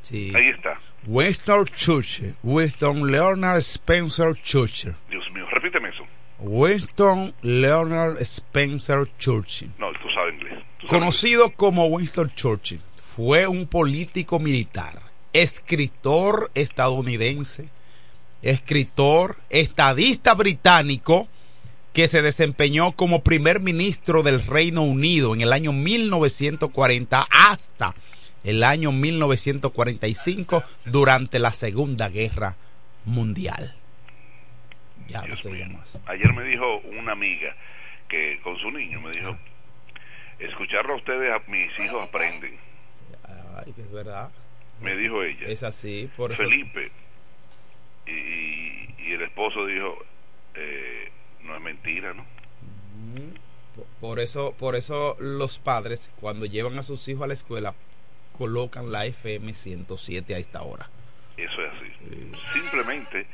Sí. 0.02 0.32
Ahí 0.36 0.50
está. 0.50 0.78
Winston 1.06 1.66
Churchill. 1.66 2.36
Winston 2.44 3.12
Leonard 3.12 3.58
Spencer 3.58 4.34
Churchill. 4.36 4.96
Dios 5.10 5.30
mío, 5.32 5.46
repíteme 5.52 5.90
eso. 5.90 6.06
Winston 6.40 7.34
Leonard 7.42 8.22
Spencer 8.22 9.08
Churchill. 9.18 9.72
No, 9.78 9.92
tú 9.94 10.10
sabes 10.14 10.36
inglés. 10.36 10.60
Tú 10.80 10.88
sabes 10.88 11.00
Conocido 11.00 11.50
como 11.52 11.88
Winston 11.88 12.30
Churchill, 12.36 12.82
fue 13.02 13.48
un 13.48 13.68
político 13.68 14.40
militar, 14.40 15.00
escritor 15.32 16.52
estadounidense, 16.54 17.70
escritor, 18.44 19.38
estadista 19.50 20.34
británico 20.36 21.28
que 21.94 22.08
se 22.08 22.22
desempeñó 22.22 22.92
como 22.92 23.24
primer 23.24 23.60
ministro 23.60 24.24
del 24.24 24.46
Reino 24.46 24.84
Unido 24.84 25.34
en 25.34 25.42
el 25.42 25.54
año 25.54 25.72
1940 25.72 27.28
hasta 27.30 27.96
el 28.44 28.64
año 28.64 28.92
1945 28.92 30.64
durante 30.88 31.40
la 31.40 31.52
Segunda 31.52 32.10
Guerra 32.10 32.56
Mundial. 33.06 33.76
Ya 35.08 35.22
no 35.22 35.36
más. 35.78 36.00
Ayer 36.06 36.34
me 36.34 36.44
dijo 36.44 36.78
una 36.98 37.14
amiga 37.14 37.56
que 38.10 38.40
con 38.44 38.58
su 38.58 38.72
niño 38.72 39.00
me 39.02 39.12
dijo, 39.12 39.38
escucharlo 40.40 40.94
a 40.94 40.98
ustedes, 40.98 41.32
a 41.32 41.40
mis 41.50 41.72
hijos 41.80 42.04
aprenden. 42.08 42.58
Ay, 43.56 43.72
que 43.74 43.82
es 43.82 43.92
verdad. 43.92 44.32
Me 44.82 44.96
dijo 44.96 45.24
ella. 45.24 45.48
Es 45.48 45.64
así, 45.64 46.10
por 46.18 46.32
eso. 46.32 46.44
Y, 48.08 48.12
y- 48.12 48.96
y 49.00 49.12
el 49.14 49.22
esposo 49.24 49.66
dijo, 49.66 49.98
eh, 50.56 51.12
no 51.44 51.56
es 51.56 51.62
mentira, 51.62 52.14
¿no? 52.14 52.26
Por- 54.00 54.20
eso, 54.20 54.54
por 54.60 54.76
eso 54.76 55.16
los 55.20 55.58
padres 55.60 56.12
cuando 56.20 56.46
llevan 56.46 56.78
a 56.78 56.84
sus 56.84 57.08
hijos 57.08 57.24
a 57.24 57.28
la 57.28 57.34
escuela 57.34 57.74
colocan 58.38 58.92
la 58.92 59.06
FM 59.06 59.54
107 59.54 60.36
a 60.36 60.38
esta 60.38 60.62
hora. 60.62 60.90
Eso 61.38 61.62
es 61.64 61.72
así. 61.74 62.32
Simplemente, 62.54 63.26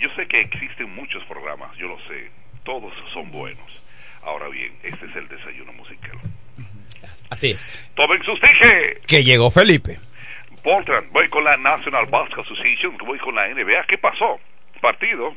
yo 0.00 0.08
sé 0.16 0.26
que 0.26 0.40
existen 0.40 0.92
muchos 0.94 1.22
programas, 1.24 1.76
yo 1.76 1.86
lo 1.88 1.98
sé, 2.08 2.30
todos 2.64 2.92
son 3.12 3.30
buenos. 3.30 3.64
Ahora 4.22 4.48
bien, 4.48 4.72
este 4.82 5.06
es 5.06 5.14
el 5.16 5.28
desayuno 5.28 5.72
musical. 5.74 6.18
Así 7.30 7.50
es. 7.50 7.66
Tomen 7.94 8.22
sus 8.24 8.40
tickets. 8.40 9.06
Que 9.06 9.22
llegó 9.22 9.50
Felipe. 9.50 9.98
Portland, 10.64 11.12
voy 11.12 11.28
con 11.28 11.44
la 11.44 11.58
National 11.58 12.06
Basketball 12.06 12.44
Association, 12.46 12.96
voy 12.96 13.18
con 13.18 13.34
la 13.34 13.46
NBA. 13.48 13.84
¿Qué 13.86 13.98
pasó? 13.98 14.40
Partido 14.80 15.36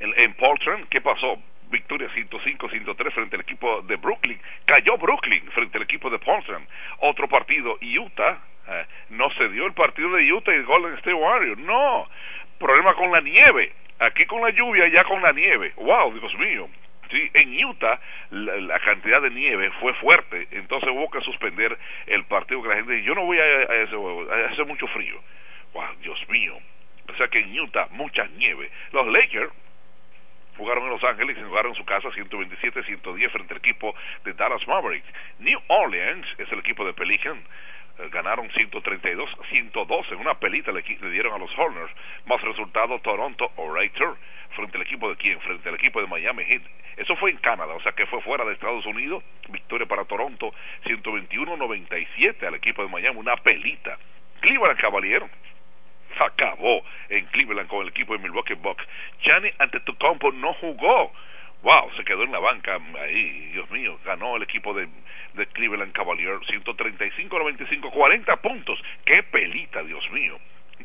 en, 0.00 0.14
en 0.16 0.32
Portland, 0.34 0.88
¿qué 0.88 1.02
pasó? 1.02 1.36
Victoria 1.70 2.08
105-103 2.08 3.12
frente 3.12 3.36
al 3.36 3.42
equipo 3.42 3.82
de 3.82 3.96
Brooklyn. 3.96 4.40
Cayó 4.64 4.96
Brooklyn 4.96 5.46
frente 5.52 5.76
al 5.76 5.84
equipo 5.84 6.08
de 6.08 6.18
Portland. 6.18 6.66
Otro 7.00 7.28
partido, 7.28 7.78
Utah. 7.82 8.38
eh, 8.68 8.86
no 9.10 9.30
se 9.32 9.48
dio 9.50 9.66
el 9.66 9.74
partido 9.74 10.10
de 10.16 10.32
Utah 10.32 10.52
y 10.52 10.56
el 10.56 10.64
Golden 10.64 10.94
State 10.94 11.12
Warriors. 11.14 11.60
No. 11.60 12.08
Problema 12.58 12.94
con 12.94 13.12
la 13.12 13.20
nieve. 13.20 13.72
Aquí 13.98 14.24
con 14.24 14.40
la 14.40 14.50
lluvia, 14.50 14.88
ya 14.88 15.04
con 15.04 15.20
la 15.20 15.32
nieve. 15.32 15.74
¡Wow, 15.76 16.18
Dios 16.18 16.34
mío! 16.38 16.68
Sí, 17.10 17.30
en 17.34 17.64
Utah 17.64 18.00
la, 18.30 18.56
la 18.56 18.78
cantidad 18.80 19.20
de 19.20 19.30
nieve 19.30 19.70
fue 19.80 19.92
fuerte, 19.94 20.46
entonces 20.52 20.88
hubo 20.90 21.10
que 21.10 21.20
suspender 21.22 21.76
el 22.06 22.24
partido 22.24 22.62
que 22.62 22.68
la 22.68 22.76
gente 22.76 22.92
dice, 22.92 23.06
yo 23.06 23.14
no 23.14 23.24
voy 23.24 23.38
a, 23.38 23.42
a 23.42 24.52
ese 24.52 24.64
mucho 24.64 24.86
frío. 24.88 25.20
¡Wow, 25.72 25.96
Dios 26.02 26.28
mío! 26.28 26.56
O 27.08 27.16
sea 27.16 27.28
que 27.28 27.40
en 27.40 27.58
Utah 27.58 27.88
mucha 27.90 28.26
nieve. 28.36 28.70
Los 28.92 29.06
Lakers 29.08 29.52
jugaron 30.56 30.84
en 30.84 30.90
Los 30.90 31.04
Ángeles 31.04 31.36
y 31.38 31.42
jugaron 31.42 31.72
en 31.72 31.76
su 31.76 31.84
casa 31.84 32.08
127-110 32.10 33.30
frente 33.30 33.54
al 33.54 33.58
equipo 33.58 33.94
de 34.24 34.34
Dallas 34.34 34.66
Mavericks. 34.68 35.08
New 35.38 35.58
Orleans 35.68 36.26
es 36.38 36.50
el 36.52 36.58
equipo 36.58 36.84
de 36.84 36.92
Pelican. 36.92 37.42
Ganaron 38.10 38.48
132-112 38.50 40.12
en 40.12 40.18
una 40.18 40.34
pelita 40.34 40.72
le, 40.72 40.82
le 40.82 41.10
dieron 41.10 41.34
a 41.34 41.38
los 41.38 41.50
Horners. 41.58 41.92
Más 42.26 42.40
resultado 42.42 42.98
Toronto 43.00 43.50
Orator 43.56 44.16
frente 44.56 44.76
al 44.76 44.82
equipo 44.82 45.08
de 45.08 45.16
quién? 45.16 45.40
Frente 45.40 45.68
al 45.68 45.74
equipo 45.74 46.00
de 46.00 46.06
Miami 46.06 46.44
Heat. 46.44 46.62
Eso 46.96 47.16
fue 47.16 47.30
en 47.30 47.38
Canadá, 47.38 47.74
o 47.74 47.80
sea 47.82 47.92
que 47.92 48.06
fue 48.06 48.20
fuera 48.22 48.44
de 48.44 48.52
Estados 48.52 48.84
Unidos. 48.86 49.22
Victoria 49.48 49.86
para 49.86 50.04
Toronto 50.04 50.52
121-97 50.84 52.46
al 52.46 52.54
equipo 52.54 52.82
de 52.82 52.88
Miami, 52.88 53.18
una 53.18 53.36
pelita. 53.36 53.98
Cleveland 54.40 54.78
Cavalier 54.78 55.22
acabó 56.18 56.82
en 57.08 57.24
Cleveland 57.26 57.68
con 57.68 57.82
el 57.82 57.88
equipo 57.88 58.12
de 58.12 58.18
Milwaukee 58.22 58.54
Bucks. 58.54 58.84
Gianni 59.22 59.50
Antetokounmpo 59.58 60.32
no 60.32 60.52
jugó. 60.54 61.12
Wow, 61.62 61.90
se 61.96 62.04
quedó 62.04 62.22
en 62.22 62.32
la 62.32 62.38
banca 62.38 62.78
ahí, 63.02 63.50
Dios 63.52 63.70
mío, 63.70 63.98
ganó 64.02 64.36
el 64.36 64.42
equipo 64.42 64.72
de, 64.72 64.88
de 65.34 65.46
Cleveland 65.46 65.92
Cavaliers 65.92 66.46
135-95, 66.48 67.90
40 67.90 68.36
puntos. 68.36 68.82
Qué 69.04 69.22
pelita, 69.22 69.82
Dios 69.82 70.08
mío. 70.10 70.38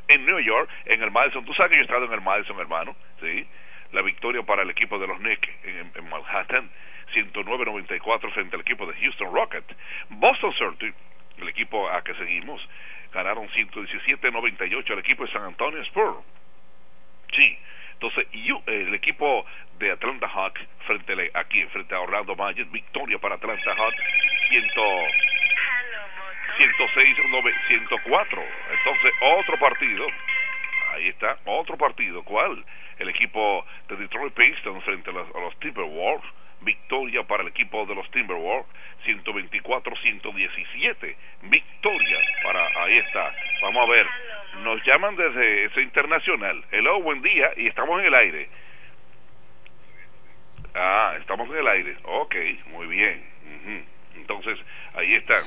En 0.08 0.26
New 0.26 0.40
York, 0.40 0.70
en 0.86 1.02
el 1.02 1.12
Madison, 1.12 1.46
tú 1.46 1.54
sabes 1.54 1.72
que 1.72 1.78
yo 1.78 1.82
he 1.82 1.86
estado 1.86 2.06
en 2.06 2.14
el 2.14 2.22
Madison, 2.22 2.60
hermano, 2.60 2.96
¿sí? 3.22 3.48
La 3.92 4.02
victoria 4.02 4.44
para 4.44 4.64
el 4.64 4.70
equipo 4.70 5.00
de 5.00 5.08
los 5.08 5.18
Knicks 5.20 5.50
en, 5.64 5.92
en 5.96 6.10
Manhattan, 6.10 6.70
109-94 7.14 8.32
frente 8.34 8.56
al 8.56 8.62
equipo 8.62 8.86
de 8.86 8.94
Houston 8.94 9.34
Rockets. 9.34 9.76
Boston 10.10 10.54
Celtics, 10.54 10.98
el 11.38 11.48
equipo 11.48 11.90
a 11.90 12.04
que 12.04 12.14
seguimos, 12.16 12.62
ganaron 13.14 13.48
117-98 13.50 14.92
al 14.92 15.00
equipo 15.00 15.26
de 15.26 15.32
San 15.32 15.44
Antonio 15.44 15.82
Spurs. 15.84 16.18
Sí, 17.34 17.58
entonces 17.96 18.28
el 18.68 18.94
equipo 18.94 19.46
de 19.80 19.92
Atlanta 19.92 20.28
Hawks 20.28 20.62
frente 20.86 21.32
a, 21.34 21.40
aquí, 21.40 21.64
frente 21.66 21.96
a 21.96 22.02
Orlando 22.02 22.36
Magic, 22.36 22.70
victoria 22.72 23.18
para 23.18 23.36
Atlanta 23.36 23.74
Hawks, 23.76 23.98
106 24.50 27.18
104. 27.68 28.44
Entonces 28.72 29.12
otro 29.22 29.58
partido, 29.58 30.08
ahí 30.94 31.08
está, 31.08 31.38
otro 31.46 31.78
partido, 31.78 32.24
¿cuál? 32.24 32.64
El 33.00 33.10
equipo 33.10 33.66
de 33.88 33.96
Detroit 33.98 34.34
Pistons 34.34 34.84
frente 34.84 35.10
a 35.10 35.14
los, 35.14 35.36
a 35.36 35.40
los 35.40 35.60
Timberwolves 35.60 36.24
victoria 36.62 37.24
para 37.24 37.42
el 37.44 37.50
equipo 37.50 37.86
de 37.86 37.94
los 37.96 38.10
Timberwolves, 38.12 38.66
124-117, 39.06 41.16
victoria 41.44 42.20
para, 42.44 42.68
ahí 42.84 42.98
está, 42.98 43.34
vamos 43.62 43.88
a 43.88 43.92
ver, 43.92 44.08
nos 44.64 44.84
llaman 44.86 45.16
desde 45.16 45.66
ese 45.66 45.82
internacional, 45.82 46.64
hello, 46.72 47.02
buen 47.02 47.22
día, 47.22 47.52
y 47.58 47.68
estamos 47.68 48.00
en 48.00 48.06
el 48.08 48.14
aire. 48.14 48.50
Ah, 50.74 51.16
estamos 51.20 51.50
en 51.50 51.58
el 51.58 51.68
aire, 51.68 51.98
ok, 52.04 52.36
muy 52.68 52.88
bien, 52.88 53.24
entonces, 54.16 54.60
ahí 54.96 55.14
está 55.14 55.42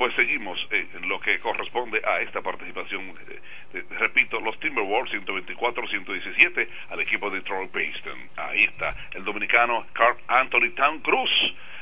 pues 0.00 0.14
seguimos 0.14 0.58
en 0.70 1.06
lo 1.10 1.20
que 1.20 1.38
corresponde 1.40 2.00
a 2.02 2.22
esta 2.22 2.40
participación. 2.40 3.14
repito, 3.98 4.40
los 4.40 4.58
Timberwolves 4.58 5.12
124-117 5.12 6.68
al 6.88 7.00
equipo 7.00 7.28
de 7.28 7.40
Detroit 7.40 7.70
Pistons. 7.70 8.38
Ahí 8.38 8.64
está, 8.64 8.96
el 9.12 9.24
dominicano 9.24 9.86
Carl 9.92 10.16
Anthony 10.26 10.70
Town 10.74 11.00
Cruz. 11.00 11.30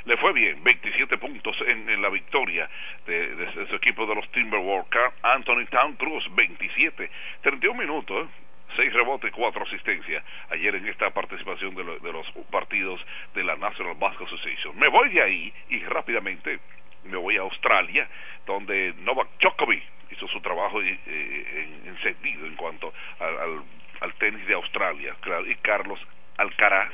Le 0.04 0.16
fue 0.16 0.32
bien, 0.32 0.62
27 0.62 1.18
puntos 1.18 1.56
en, 1.66 2.00
la 2.00 2.08
victoria 2.08 2.68
de, 3.06 3.66
su 3.68 3.74
equipo 3.74 4.06
de 4.06 4.14
los 4.14 4.30
Timberwolves. 4.32 4.88
Anthony 5.22 5.66
Town 5.70 5.94
Cruz, 5.96 6.24
27, 6.34 7.10
31 7.42 7.78
minutos. 7.78 8.28
6 8.76 8.92
rebotes, 8.92 9.32
4 9.32 9.62
asistencias 9.62 10.22
ayer 10.50 10.74
en 10.74 10.86
esta 10.86 11.08
participación 11.10 11.74
de, 11.74 11.84
de 11.84 12.12
los 12.12 12.30
partidos 12.50 13.00
de 13.34 13.42
la 13.42 13.56
National 13.56 13.94
Basketball 13.98 14.26
Association. 14.26 14.78
Me 14.78 14.88
voy 14.88 15.08
de 15.08 15.22
ahí 15.22 15.52
y 15.70 15.82
rápidamente 15.84 16.60
me 17.04 17.16
voy 17.16 17.38
a 17.38 17.40
Australia, 17.40 18.06
donde 18.46 18.94
Novak 18.98 19.28
Djokovic 19.40 19.82
hizo 20.10 20.28
su 20.28 20.40
trabajo 20.40 20.82
eh, 20.82 20.98
en, 21.06 21.88
encendido 21.88 22.46
en 22.46 22.56
cuanto 22.56 22.92
al, 23.18 23.62
al, 24.00 24.14
tenis 24.14 24.46
de 24.46 24.54
Australia, 24.54 25.16
y 25.46 25.54
Carlos 25.56 25.98
Alcaraz 26.36 26.92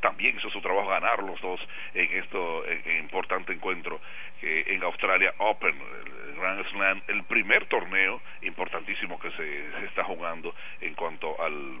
también 0.00 0.36
hizo 0.36 0.50
su 0.50 0.60
trabajo 0.60 0.88
ganar 0.88 1.22
los 1.22 1.40
dos 1.40 1.60
en 1.94 2.18
este 2.18 2.98
importante 2.98 3.52
encuentro 3.52 4.00
en 4.42 4.82
Australia 4.82 5.34
Open, 5.38 5.74
el 6.26 6.34
Grand 6.34 6.66
Slam, 6.70 7.02
el 7.08 7.24
primer 7.24 7.66
torneo 7.66 8.20
importantísimo 8.42 9.18
que 9.18 9.30
se, 9.30 9.70
se 9.80 9.84
está 9.86 10.04
jugando 10.04 10.54
en 10.80 10.94
cuanto 10.94 11.40
al, 11.42 11.78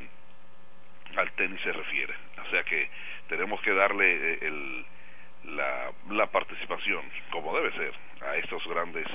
al 1.16 1.32
tenis 1.32 1.60
se 1.62 1.72
refiere. 1.72 2.14
O 2.46 2.50
sea 2.50 2.62
que 2.64 2.88
tenemos 3.28 3.60
que 3.60 3.72
darle 3.72 4.32
eh, 4.32 4.38
el, 4.42 4.86
la, 5.56 5.92
la 6.10 6.26
participación, 6.26 7.02
como 7.30 7.54
debe 7.56 7.72
ser, 7.72 7.92
a 8.22 8.36
estos 8.36 8.66
grandes, 8.66 9.06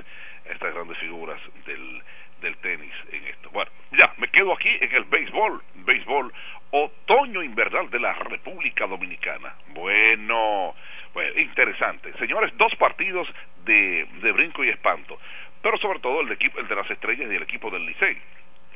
estas 0.45 0.73
grandes 0.73 0.97
figuras 0.99 1.39
del, 1.65 2.01
del 2.41 2.57
tenis 2.57 2.93
en 3.11 3.25
esto. 3.25 3.49
Bueno, 3.49 3.71
ya, 3.91 4.13
me 4.17 4.27
quedo 4.29 4.53
aquí 4.53 4.69
en 4.69 4.95
el 4.95 5.03
béisbol, 5.05 5.63
béisbol 5.75 6.33
otoño 6.71 7.43
invernal 7.43 7.89
de 7.89 7.99
la 7.99 8.13
República 8.13 8.87
Dominicana. 8.87 9.53
Bueno, 9.69 10.73
bueno, 11.13 11.39
interesante. 11.39 12.13
Señores, 12.17 12.51
dos 12.57 12.73
partidos 12.75 13.27
de, 13.65 14.07
de 14.21 14.31
brinco 14.31 14.63
y 14.63 14.69
espanto, 14.69 15.19
pero 15.61 15.77
sobre 15.77 15.99
todo 15.99 16.21
el 16.21 16.29
de, 16.29 16.35
equipo, 16.35 16.59
el 16.59 16.67
de 16.67 16.75
las 16.75 16.89
estrellas 16.89 17.29
y 17.31 17.35
el 17.35 17.43
equipo 17.43 17.69
del 17.69 17.85
Licey. 17.85 18.17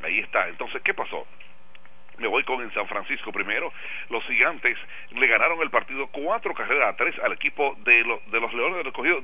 Ahí 0.03 0.19
está. 0.19 0.47
Entonces, 0.49 0.81
¿qué 0.83 0.93
pasó? 0.93 1.25
Me 2.17 2.27
voy 2.27 2.43
con 2.43 2.61
en 2.61 2.73
San 2.73 2.87
Francisco 2.87 3.31
primero. 3.31 3.73
Los 4.09 4.23
gigantes 4.25 4.77
le 5.11 5.27
ganaron 5.27 5.61
el 5.61 5.69
partido 5.69 6.07
cuatro 6.07 6.53
carreras 6.53 6.89
a 6.93 6.95
tres 6.95 7.17
al 7.19 7.33
equipo 7.33 7.75
de, 7.83 8.03
de 8.27 8.39
los 8.39 8.53
Leones 8.53 8.77
del. 8.77 9.23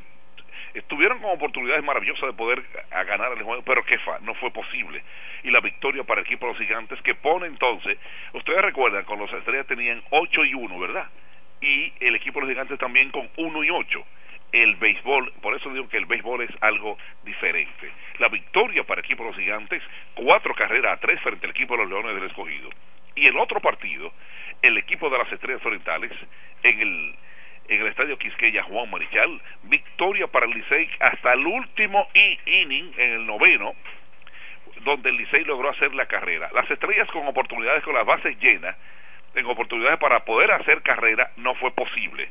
Estuvieron 0.74 1.20
con 1.20 1.32
oportunidades 1.32 1.84
maravillosas 1.84 2.30
de 2.30 2.34
poder 2.34 2.64
ganar 2.90 3.34
el 3.34 3.44
juego, 3.44 3.62
pero 3.64 3.84
que 3.84 3.98
fa, 4.00 4.20
no 4.22 4.34
fue 4.36 4.52
posible. 4.52 5.04
Y 5.44 5.52
la 5.52 5.60
victoria 5.60 6.04
para 6.04 6.22
el 6.22 6.28
equipo 6.28 6.46
de 6.46 6.54
los 6.54 6.62
gigantes 6.62 7.02
que 7.02 7.16
pone 7.16 7.48
entonces, 7.48 7.98
ustedes 8.34 8.62
recuerdan, 8.62 9.06
con 9.06 9.20
los 9.20 9.32
estrellas 9.34 9.68
tenían 9.68 10.02
8 10.10 10.46
y 10.46 10.54
1, 10.54 10.80
¿verdad? 10.80 11.08
Y 11.62 11.94
el 12.00 12.16
equipo 12.16 12.40
de 12.40 12.46
los 12.46 12.54
gigantes 12.54 12.80
también 12.80 13.12
con 13.12 13.30
1 13.38 13.64
y 13.64 13.70
8 13.70 14.06
el 14.52 14.76
béisbol, 14.76 15.34
por 15.42 15.56
eso 15.56 15.70
digo 15.72 15.88
que 15.88 15.98
el 15.98 16.06
béisbol 16.06 16.42
es 16.42 16.52
algo 16.62 16.98
diferente. 17.24 17.92
La 18.20 18.28
victoria 18.28 18.84
para 18.84 19.00
el 19.00 19.06
equipo 19.06 19.24
de 19.24 19.30
los 19.30 19.40
gigantes, 19.40 19.82
cuatro 20.14 20.54
carreras 20.54 20.94
a 20.94 21.00
tres 21.00 21.22
frente 21.22 21.46
al 21.46 21.52
equipo 21.52 21.76
de 21.76 21.84
los 21.84 21.90
Leones 21.90 22.16
del 22.16 22.30
Escogido. 22.30 22.70
Y 23.16 23.28
el 23.28 23.38
otro 23.38 23.60
partido, 23.60 24.12
el 24.62 24.78
equipo 24.78 25.10
de 25.10 25.18
las 25.18 25.32
Estrellas 25.32 25.66
Orientales, 25.66 26.12
en 26.64 26.80
el, 26.82 27.16
en 27.68 27.82
el 27.82 27.88
estadio 27.88 28.18
Quisqueya 28.18 28.64
Juan 28.64 28.90
Marichal, 28.90 29.42
victoria 29.64 30.28
para 30.28 30.46
el 30.46 30.54
Licey 30.54 30.90
hasta 31.00 31.34
el 31.34 31.46
último 31.46 32.08
inning, 32.46 32.94
en 32.98 33.12
el 33.12 33.26
noveno, 33.26 33.74
donde 34.84 35.10
el 35.10 35.18
Licey 35.18 35.44
logró 35.46 35.70
hacer 35.70 35.94
la 35.94 36.06
carrera. 36.06 36.50
Las 36.54 36.70
Estrellas 36.70 37.10
con 37.12 37.28
oportunidades, 37.28 37.84
con 37.84 37.94
las 37.94 38.06
bases 38.06 38.38
llenas, 38.40 38.76
en 39.36 39.46
oportunidades 39.46 40.00
para 40.00 40.26
poder 40.26 40.52
hacer 40.52 40.82
carrera, 40.82 41.32
no 41.38 41.56
fue 41.56 41.72
posible 41.72 42.30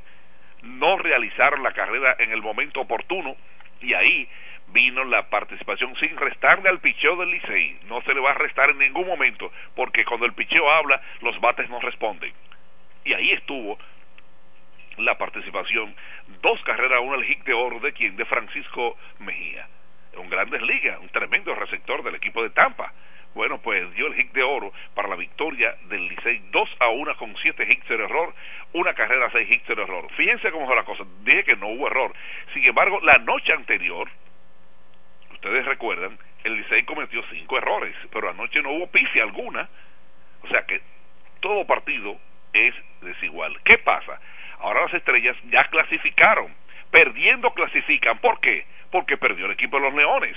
no 0.63 0.99
realizaron 0.99 1.63
la 1.63 1.73
carrera 1.73 2.17
en 2.19 2.33
el 2.33 2.43
momento 2.43 2.81
oportuno 2.81 3.37
y 3.81 3.95
ahí 3.95 4.29
vino 4.69 5.05
la 5.05 5.29
participación 5.29 5.97
sin 5.97 6.17
restarle 6.17 6.69
al 6.69 6.81
picheo 6.81 7.17
del 7.17 7.31
Licey. 7.31 7.79
No 7.89 8.03
se 8.03 8.15
le 8.15 8.21
va 8.21 8.33
a 8.33 8.35
restar 8.35 8.71
en 8.71 8.79
ningún 8.79 9.07
momento 9.07 9.51
porque 9.75 10.05
cuando 10.05 10.27
el 10.27 10.33
picheo 10.33 10.71
habla 10.71 11.01
los 11.23 11.41
bates 11.41 11.69
no 11.71 11.81
responden. 11.81 12.33
Y 13.05 13.15
ahí 13.15 13.33
estuvo 13.33 13.79
la 14.99 15.17
participación, 15.17 15.95
dos 16.43 16.63
carreras, 16.63 17.01
una 17.03 17.15
al 17.15 17.25
hit 17.25 17.45
de 17.45 17.53
oro 17.53 17.81
de 17.81 17.93
quien, 17.93 18.17
de 18.17 18.25
Francisco 18.25 18.97
Mejía, 19.19 19.69
un 20.17 20.29
grandes 20.29 20.63
ligas, 20.63 20.99
un 21.01 21.09
tremendo 21.09 21.55
receptor 21.55 22.03
del 22.03 22.17
equipo 22.17 22.43
de 22.43 22.51
Tampa 22.51 22.93
bueno, 23.35 23.59
pues 23.59 23.93
dio 23.95 24.09
el 24.09 24.15
hit 24.15 24.33
de 24.33 24.43
oro 24.43 24.73
para 24.95 25.09
la 25.09 25.15
victoria 25.15 25.77
del 25.85 26.09
Licey 26.09 26.43
2 26.51 26.77
a 26.81 26.89
1 26.89 27.17
con 27.17 27.37
7 27.37 27.67
hits 27.71 27.89
de 27.89 27.95
error, 27.95 28.35
una 28.73 28.95
carrera 28.95 29.31
6 29.31 29.51
hits 29.51 29.69
de 29.69 29.75
error. 29.75 30.11
Fíjense 30.17 30.51
cómo 30.51 30.67
fue 30.67 30.75
la 30.75 30.85
cosa, 30.85 31.05
dije 31.23 31.45
que 31.45 31.57
no 31.57 31.69
hubo 31.69 31.87
error. 31.87 32.13
Sin 32.53 32.65
embargo, 32.65 33.01
la 33.03 33.19
noche 33.19 33.53
anterior, 33.53 34.11
ustedes 35.33 35.65
recuerdan, 35.65 36.19
el 36.43 36.57
Licey 36.57 36.83
cometió 36.85 37.23
5 37.31 37.59
errores, 37.59 37.95
pero 38.11 38.31
anoche 38.31 38.63
no 38.63 38.73
hubo 38.73 38.89
pifia 38.89 39.23
alguna. 39.23 39.69
O 40.43 40.49
sea 40.49 40.63
que 40.67 40.81
todo 41.41 41.67
partido 41.67 42.19
es 42.53 42.75
desigual. 43.01 43.61
¿Qué 43.63 43.79
pasa? 43.79 44.21
Ahora 44.61 44.83
las 44.83 44.95
estrellas 44.95 45.37
ya 45.51 45.65
clasificaron. 45.65 46.55
Perdiendo 46.91 47.53
clasifican. 47.55 48.19
¿Por 48.19 48.41
qué? 48.41 48.67
Porque 48.91 49.17
perdió 49.17 49.47
el 49.47 49.53
equipo 49.53 49.79
de 49.79 49.85
los 49.85 49.95
Leones 49.95 50.37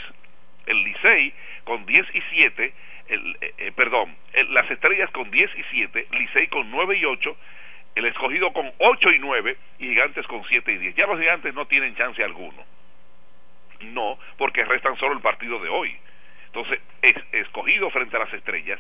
el 0.65 0.83
Licey 0.83 1.33
con 1.63 1.85
10 1.85 2.05
y 2.13 2.21
7, 2.31 2.73
el, 3.09 3.37
eh, 3.41 3.53
eh, 3.57 3.71
perdón, 3.75 4.15
las 4.49 4.69
estrellas 4.69 5.09
con 5.11 5.29
10 5.29 5.51
y 5.57 5.63
7, 5.71 6.07
Licey 6.11 6.47
con 6.47 6.69
9 6.69 6.97
y 6.97 7.05
8, 7.05 7.37
el 7.95 8.05
escogido 8.05 8.51
con 8.53 8.71
8 8.79 9.11
y 9.11 9.19
9 9.19 9.57
y 9.79 9.87
gigantes 9.87 10.25
con 10.27 10.43
7 10.45 10.71
y 10.71 10.77
10. 10.77 10.95
Ya 10.95 11.05
los 11.05 11.19
gigantes 11.19 11.53
no 11.53 11.65
tienen 11.65 11.95
chance 11.95 12.23
alguno. 12.23 12.63
No, 13.81 14.17
porque 14.37 14.63
restan 14.65 14.97
solo 14.97 15.13
el 15.13 15.21
partido 15.21 15.59
de 15.59 15.69
hoy. 15.69 15.95
Entonces, 16.47 16.79
es, 17.01 17.15
escogido 17.31 17.89
frente 17.89 18.15
a 18.15 18.19
las 18.19 18.33
estrellas. 18.33 18.79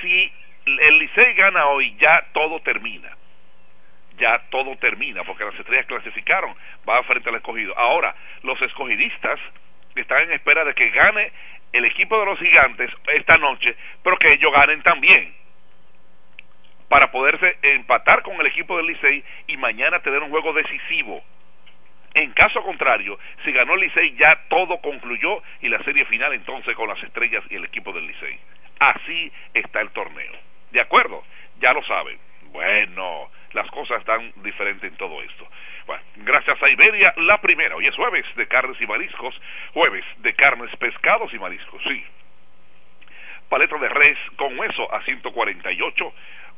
Si 0.00 0.32
el 0.66 0.98
Licey 0.98 1.34
gana 1.34 1.66
hoy, 1.66 1.94
ya 1.98 2.26
todo 2.32 2.60
termina. 2.60 3.16
Ya 4.16 4.38
todo 4.50 4.76
termina, 4.76 5.24
porque 5.24 5.44
las 5.44 5.58
estrellas 5.58 5.86
clasificaron, 5.86 6.54
va 6.88 7.02
frente 7.02 7.28
al 7.28 7.36
escogido. 7.36 7.76
Ahora, 7.76 8.14
los 8.42 8.60
escogidistas 8.62 9.40
están 9.96 10.22
en 10.22 10.32
espera 10.32 10.64
de 10.64 10.74
que 10.74 10.90
gane 10.90 11.32
el 11.72 11.84
equipo 11.84 12.18
de 12.18 12.26
los 12.26 12.38
gigantes 12.38 12.90
esta 13.12 13.36
noche, 13.36 13.76
pero 14.02 14.16
que 14.16 14.32
ellos 14.32 14.52
ganen 14.52 14.82
también 14.82 15.34
para 16.88 17.10
poderse 17.10 17.58
empatar 17.62 18.22
con 18.22 18.40
el 18.40 18.46
equipo 18.46 18.76
del 18.76 18.86
Licey 18.86 19.24
y 19.48 19.56
mañana 19.56 20.00
tener 20.00 20.22
un 20.22 20.30
juego 20.30 20.52
decisivo. 20.52 21.22
En 22.14 22.30
caso 22.32 22.62
contrario, 22.62 23.18
si 23.44 23.50
ganó 23.50 23.74
el 23.74 23.80
Licey 23.80 24.14
ya 24.14 24.44
todo 24.48 24.78
concluyó 24.78 25.42
y 25.60 25.68
la 25.68 25.82
serie 25.82 26.04
final 26.04 26.32
entonces 26.32 26.76
con 26.76 26.88
las 26.88 27.02
estrellas 27.02 27.42
y 27.50 27.56
el 27.56 27.64
equipo 27.64 27.92
del 27.92 28.06
Licey. 28.06 28.38
Así 28.78 29.32
está 29.52 29.80
el 29.80 29.90
torneo. 29.90 30.32
¿De 30.70 30.80
acuerdo? 30.80 31.24
Ya 31.58 31.72
lo 31.72 31.82
saben. 31.84 32.18
Bueno, 32.52 33.28
las 33.54 33.70
cosas 33.70 34.00
están 34.00 34.32
diferentes 34.36 34.90
en 34.90 34.96
todo 34.96 35.22
esto. 35.22 35.48
Bueno, 35.86 36.02
gracias 36.16 36.62
a 36.62 36.68
Iberia, 36.68 37.14
la 37.16 37.40
primera. 37.40 37.76
Hoy 37.76 37.86
es 37.86 37.94
jueves 37.94 38.24
de 38.36 38.46
carnes 38.46 38.80
y 38.80 38.86
mariscos. 38.86 39.34
Jueves 39.72 40.04
de 40.18 40.34
carnes, 40.34 40.74
pescados 40.76 41.32
y 41.32 41.38
mariscos, 41.38 41.82
sí. 41.84 42.04
Paleta 43.48 43.78
de 43.78 43.88
res 43.88 44.18
con 44.36 44.58
hueso 44.58 44.92
a 44.92 45.02
148 45.02 46.12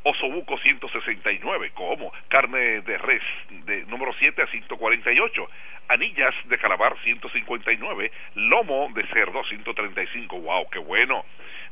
osobuco 0.07 0.57
169, 0.59 1.73
como 1.75 2.13
carne 2.29 2.81
de 2.83 2.97
res 2.97 3.23
de 3.65 3.85
número 3.87 4.15
7 4.17 4.41
a 4.41 4.47
148, 4.47 5.51
anillas 5.89 6.35
de 6.45 6.59
calabar 6.59 6.97
159, 7.03 8.13
lomo 8.37 8.89
de 8.95 9.05
cerdo 9.09 9.43
135, 9.45 10.41
wow, 10.41 10.71
qué 10.71 10.79
bueno, 10.79 11.25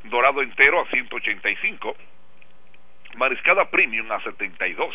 dorado 0.04 0.42
entero 0.42 0.80
a 0.80 0.86
185, 0.86 1.96
mariscada 3.16 3.70
premium 3.70 4.10
a 4.12 4.20
72, 4.22 4.94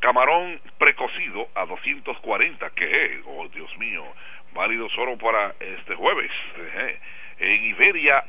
camarón 0.00 0.60
precocido 0.78 1.48
a 1.54 1.66
240, 1.66 2.70
que 2.70 3.20
oh 3.26 3.48
Dios 3.48 3.76
mío, 3.78 4.04
válido 4.52 4.88
solo 4.90 5.16
para 5.18 5.54
este 5.60 5.94
jueves, 5.94 6.30
en 7.38 7.64
Iberia 7.64 8.24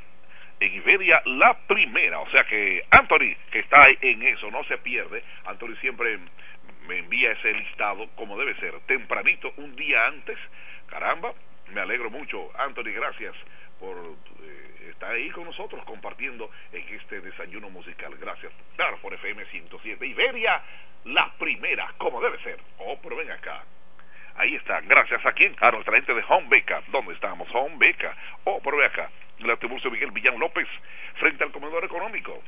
en 0.59 0.73
Iberia 0.73 1.21
la 1.25 1.57
primera. 1.67 2.19
O 2.19 2.29
sea 2.31 2.43
que 2.45 2.83
Anthony, 2.89 3.35
que 3.51 3.59
está 3.59 3.87
en 4.01 4.23
eso, 4.23 4.49
no 4.51 4.63
se 4.63 4.77
pierde. 4.79 5.23
Anthony 5.45 5.75
siempre 5.81 6.17
me 6.87 6.99
envía 6.99 7.31
ese 7.31 7.53
listado 7.53 8.07
como 8.15 8.37
debe 8.37 8.55
ser, 8.55 8.79
tempranito, 8.87 9.53
un 9.57 9.75
día 9.75 10.07
antes. 10.07 10.37
Caramba, 10.87 11.33
me 11.73 11.81
alegro 11.81 12.09
mucho. 12.09 12.49
Anthony, 12.59 12.91
gracias 12.93 13.35
por 13.79 13.95
eh, 13.97 14.66
estar 14.89 15.11
ahí 15.11 15.29
con 15.29 15.45
nosotros 15.45 15.83
compartiendo 15.85 16.49
en 16.71 16.87
este 16.95 17.21
desayuno 17.21 17.69
musical. 17.69 18.15
Gracias. 18.19 18.51
Por 19.01 19.13
FM 19.13 19.45
107. 19.45 20.05
Iberia, 20.05 20.61
la 21.05 21.31
primera, 21.37 21.93
como 21.97 22.21
debe 22.21 22.37
ser. 22.43 22.59
Oh, 22.79 22.99
pero 23.01 23.15
ven 23.15 23.31
acá. 23.31 23.63
Ahí 24.35 24.55
está. 24.55 24.81
Gracias 24.81 25.25
a 25.25 25.31
quien? 25.33 25.55
A 25.59 25.71
nuestra 25.71 25.95
gente 25.95 26.13
de 26.13 26.23
Home 26.27 26.47
Beca. 26.49 26.83
¿Dónde 26.87 27.13
estamos? 27.13 27.47
Home 27.53 27.77
Beca. 27.77 28.15
Oh, 28.43 28.59
pero 28.63 28.77
ven 28.77 28.87
acá 28.87 29.09
la 29.39 29.55
Tiburcio 29.57 29.91
Miguel 29.91 30.11
Villán 30.11 30.39
López, 30.39 30.67
frente 31.15 31.43
al 31.43 31.51
comedor 31.51 31.83
económico. 31.83 32.41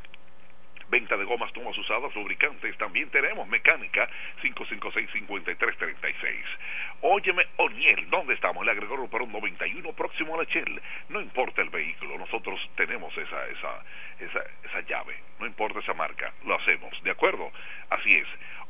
Venta 0.90 1.16
de 1.18 1.24
gomas, 1.24 1.54
tomas 1.54 1.78
usadas, 1.78 2.14
lubricantes. 2.16 2.76
También 2.78 3.10
tenemos 3.10 3.48
mecánica 3.48 4.10
556-5336. 4.42 6.44
Óyeme, 7.02 7.46
Oniel, 7.58 8.10
¿dónde 8.10 8.34
estamos? 8.34 8.64
El 8.64 8.70
agregó 8.70 9.08
por 9.08 9.22
un 9.22 9.32
91 9.32 9.94
próximo 9.94 10.34
a 10.34 10.40
la 10.40 10.46
Shell. 10.46 10.82
No 11.10 11.22
importa 11.22 11.62
el 11.62 11.70
vehículo, 11.70 12.18
nosotros 12.18 12.60
tenemos 12.76 13.16
esa, 13.18 13.46
esa, 13.48 13.84
esa, 14.20 14.42
esa 14.64 14.82
llave. 14.82 15.16
No 15.40 15.46
importa 15.46 15.78
esa 15.80 15.94
marca, 15.94 16.34
lo 16.44 16.56
hacemos, 16.56 16.92
¿de 17.04 17.12
acuerdo? 17.12 17.52
Así 17.90 18.16
es. 18.16 18.28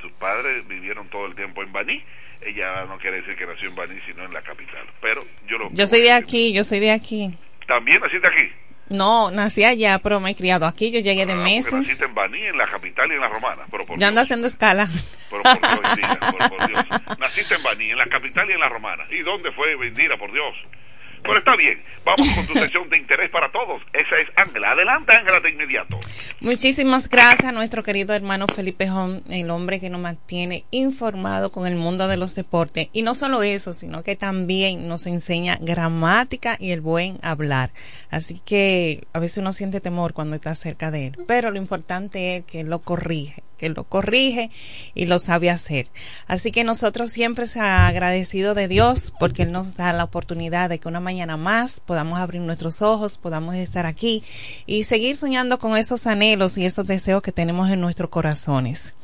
sus 0.00 0.12
padres 0.12 0.66
vivieron 0.68 1.08
todo 1.08 1.26
el 1.26 1.34
tiempo 1.34 1.62
en 1.62 1.72
Baní. 1.72 2.02
Ella 2.40 2.84
no 2.86 2.98
quiere 2.98 3.20
decir 3.20 3.36
que 3.36 3.46
nació 3.46 3.68
en 3.68 3.76
Baní, 3.76 3.98
sino 4.06 4.24
en 4.24 4.32
la 4.32 4.42
capital. 4.42 4.86
Pero 5.00 5.20
yo 5.46 5.58
lo. 5.58 5.70
Yo 5.72 5.86
soy 5.86 6.02
de 6.02 6.12
aquí, 6.12 6.52
yo 6.52 6.64
soy 6.64 6.80
de 6.80 6.92
aquí. 6.92 7.30
¿También 7.66 8.00
naciste 8.00 8.26
aquí? 8.26 8.50
No, 8.90 9.30
nací 9.30 9.62
allá, 9.62 10.00
pero 10.00 10.18
me 10.18 10.30
he 10.30 10.34
criado 10.34 10.66
aquí. 10.66 10.90
Yo 10.90 10.98
llegué 10.98 11.24
de 11.24 11.32
ah, 11.32 11.36
meses. 11.36 11.72
Naciste 11.72 12.04
en 12.04 12.14
Baní, 12.14 12.42
en 12.42 12.58
la 12.58 12.68
capital 12.68 13.10
y 13.10 13.14
en 13.14 13.20
la 13.20 13.28
romana. 13.28 13.62
Pero 13.70 13.84
ya 13.96 14.08
ando 14.08 14.20
haciendo 14.20 14.48
escala. 14.48 14.88
Pero 15.30 15.42
por 15.44 15.96
Dios, 15.96 16.18
por, 16.18 16.66
Dios. 16.66 16.84
Naciste 17.20 17.54
en 17.54 17.62
Baní, 17.62 17.90
en 17.92 17.98
la 17.98 18.06
capital 18.06 18.50
y 18.50 18.52
en 18.52 18.58
la 18.58 18.68
romana. 18.68 19.04
¿Y 19.10 19.18
dónde 19.22 19.52
fue 19.52 19.76
Bendira, 19.76 20.18
por 20.18 20.32
Dios? 20.32 20.56
Pero 21.22 21.38
está 21.38 21.56
bien, 21.56 21.82
vamos 22.04 22.28
con 22.34 22.46
tu 22.46 22.54
sesión 22.54 22.88
de 22.88 22.98
interés 22.98 23.30
para 23.30 23.50
todos. 23.52 23.82
Esa 23.92 24.18
es 24.18 24.28
Ángela. 24.36 24.72
Adelante, 24.72 25.12
Ángela, 25.12 25.40
de 25.40 25.50
inmediato. 25.50 25.98
Muchísimas 26.40 27.08
gracias 27.08 27.48
a 27.48 27.52
nuestro 27.52 27.82
querido 27.82 28.14
hermano 28.14 28.46
Felipe 28.46 28.88
Jón, 28.88 29.22
el 29.28 29.50
hombre 29.50 29.80
que 29.80 29.90
nos 29.90 30.00
mantiene 30.00 30.64
informado 30.70 31.52
con 31.52 31.66
el 31.66 31.76
mundo 31.76 32.08
de 32.08 32.16
los 32.16 32.34
deportes. 32.34 32.88
Y 32.92 33.02
no 33.02 33.14
solo 33.14 33.42
eso, 33.42 33.72
sino 33.72 34.02
que 34.02 34.16
también 34.16 34.88
nos 34.88 35.06
enseña 35.06 35.56
gramática 35.60 36.56
y 36.58 36.70
el 36.70 36.80
buen 36.80 37.18
hablar. 37.22 37.70
Así 38.10 38.40
que 38.44 39.04
a 39.12 39.18
veces 39.18 39.38
uno 39.38 39.52
siente 39.52 39.80
temor 39.80 40.12
cuando 40.12 40.36
está 40.36 40.54
cerca 40.54 40.90
de 40.90 41.08
él. 41.08 41.18
Pero 41.26 41.50
lo 41.50 41.58
importante 41.58 42.36
es 42.36 42.44
que 42.44 42.64
lo 42.64 42.80
corrige 42.80 43.42
que 43.60 43.68
lo 43.68 43.84
corrige 43.84 44.50
y 44.94 45.04
lo 45.04 45.18
sabe 45.18 45.50
hacer. 45.50 45.88
Así 46.26 46.50
que 46.50 46.64
nosotros 46.64 47.12
siempre 47.12 47.46
se 47.46 47.60
agradecido 47.60 48.54
de 48.54 48.68
Dios 48.68 49.12
porque 49.20 49.42
Él 49.42 49.52
nos 49.52 49.74
da 49.74 49.92
la 49.92 50.04
oportunidad 50.04 50.70
de 50.70 50.78
que 50.78 50.88
una 50.88 51.00
mañana 51.00 51.36
más 51.36 51.80
podamos 51.80 52.18
abrir 52.18 52.40
nuestros 52.40 52.80
ojos, 52.80 53.18
podamos 53.18 53.54
estar 53.56 53.84
aquí 53.84 54.24
y 54.64 54.84
seguir 54.84 55.14
soñando 55.14 55.58
con 55.58 55.76
esos 55.76 56.06
anhelos 56.06 56.56
y 56.56 56.64
esos 56.64 56.86
deseos 56.86 57.20
que 57.20 57.32
tenemos 57.32 57.68
en 57.70 57.82
nuestros 57.82 58.08
corazones. 58.08 58.94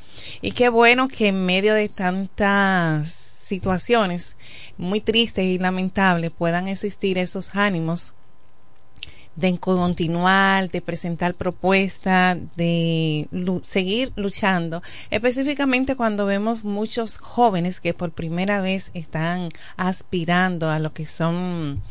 Y 0.40 0.52
qué 0.52 0.70
bueno 0.70 1.08
que 1.08 1.28
en 1.28 1.44
medio 1.44 1.74
de 1.74 1.90
tantas 1.90 3.12
situaciones 3.12 4.36
muy 4.78 5.02
tristes 5.02 5.44
y 5.44 5.58
lamentables 5.58 6.30
puedan 6.30 6.66
existir 6.66 7.18
esos 7.18 7.54
ánimos 7.54 8.14
de 9.36 9.58
continuar, 9.58 10.70
de 10.70 10.80
presentar 10.80 11.34
propuestas, 11.34 12.38
de 12.56 13.28
seguir 13.62 14.12
luchando, 14.16 14.82
específicamente 15.10 15.94
cuando 15.94 16.26
vemos 16.26 16.64
muchos 16.64 17.18
jóvenes 17.18 17.80
que 17.80 17.94
por 17.94 18.12
primera 18.12 18.60
vez 18.60 18.90
están 18.94 19.50
aspirando 19.76 20.70
a 20.70 20.78
lo 20.78 20.92
que 20.92 21.06
son 21.06 21.82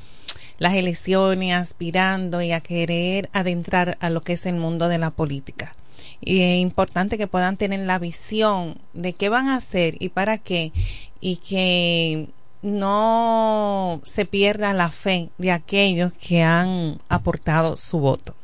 las 0.57 0.73
elecciones, 0.73 1.55
aspirando 1.55 2.41
y 2.41 2.51
a 2.51 2.61
querer 2.61 3.29
adentrar 3.33 3.97
a 3.99 4.09
lo 4.09 4.21
que 4.21 4.33
es 4.33 4.45
el 4.45 4.55
mundo 4.55 4.87
de 4.87 4.97
la 4.97 5.11
política. 5.11 5.73
Y 6.21 6.41
es 6.41 6.61
importante 6.61 7.17
que 7.17 7.27
puedan 7.27 7.57
tener 7.57 7.81
la 7.81 7.99
visión 7.99 8.77
de 8.93 9.13
qué 9.13 9.29
van 9.29 9.47
a 9.47 9.57
hacer 9.57 9.97
y 9.99 10.09
para 10.09 10.37
qué, 10.37 10.71
y 11.19 11.37
que 11.37 12.29
no 12.65 14.01
se 14.03 14.25
pierda 14.25 14.73
la 14.73 14.89
fe 14.89 15.29
de 15.37 15.51
aquellos 15.51 16.11
que 16.13 16.41
han 16.41 16.97
aportado 17.07 17.77
su 17.77 17.99
voto. 17.99 18.35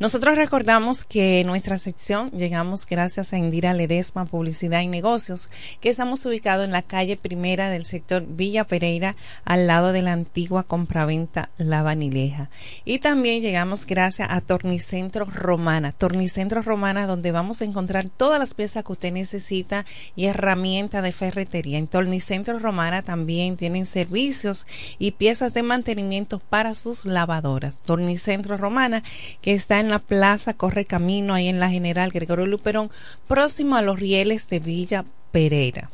Nosotros 0.00 0.34
recordamos 0.34 1.04
que 1.04 1.44
nuestra 1.46 1.78
sección 1.78 2.32
llegamos 2.32 2.84
gracias 2.84 3.32
a 3.32 3.38
Indira 3.38 3.74
Ledesma 3.74 4.24
Publicidad 4.24 4.80
y 4.80 4.88
Negocios, 4.88 5.48
que 5.80 5.88
estamos 5.88 6.26
ubicados 6.26 6.64
en 6.64 6.72
la 6.72 6.82
calle 6.82 7.16
primera 7.16 7.70
del 7.70 7.86
sector 7.86 8.24
Villa 8.26 8.64
Pereira, 8.64 9.14
al 9.44 9.68
lado 9.68 9.92
de 9.92 10.02
la 10.02 10.12
antigua 10.12 10.64
compraventa 10.64 11.50
La 11.58 11.82
Vanileja. 11.82 12.50
Y 12.84 12.98
también 12.98 13.40
llegamos 13.40 13.86
gracias 13.86 14.28
a 14.32 14.40
Tornicentro 14.40 15.26
Romana, 15.26 15.92
Tornicentro 15.92 16.60
Romana, 16.60 17.06
donde 17.06 17.30
vamos 17.30 17.62
a 17.62 17.64
encontrar 17.64 18.08
todas 18.08 18.40
las 18.40 18.54
piezas 18.54 18.82
que 18.82 18.92
usted 18.92 19.12
necesita 19.12 19.86
y 20.16 20.26
herramientas 20.26 21.04
de 21.04 21.12
ferretería. 21.12 21.78
En 21.78 21.86
Tornicentro 21.86 22.58
Romana 22.58 23.02
también 23.02 23.56
tienen 23.56 23.86
servicios 23.86 24.66
y 24.98 25.12
piezas 25.12 25.54
de 25.54 25.62
mantenimiento 25.62 26.40
para 26.40 26.74
sus 26.74 27.04
lavadoras. 27.04 27.76
Tornicentro 27.84 28.56
Romana, 28.56 29.04
que 29.40 29.54
está 29.54 29.78
en 29.78 29.83
la 29.88 29.98
plaza 29.98 30.54
Corre 30.54 30.84
Camino, 30.84 31.34
ahí 31.34 31.48
en 31.48 31.60
la 31.60 31.70
General 31.70 32.10
Gregorio 32.10 32.46
Luperón, 32.46 32.90
próximo 33.28 33.76
a 33.76 33.82
los 33.82 33.98
rieles 33.98 34.48
de 34.48 34.60
Villa 34.60 35.04
Pereira. 35.32 35.90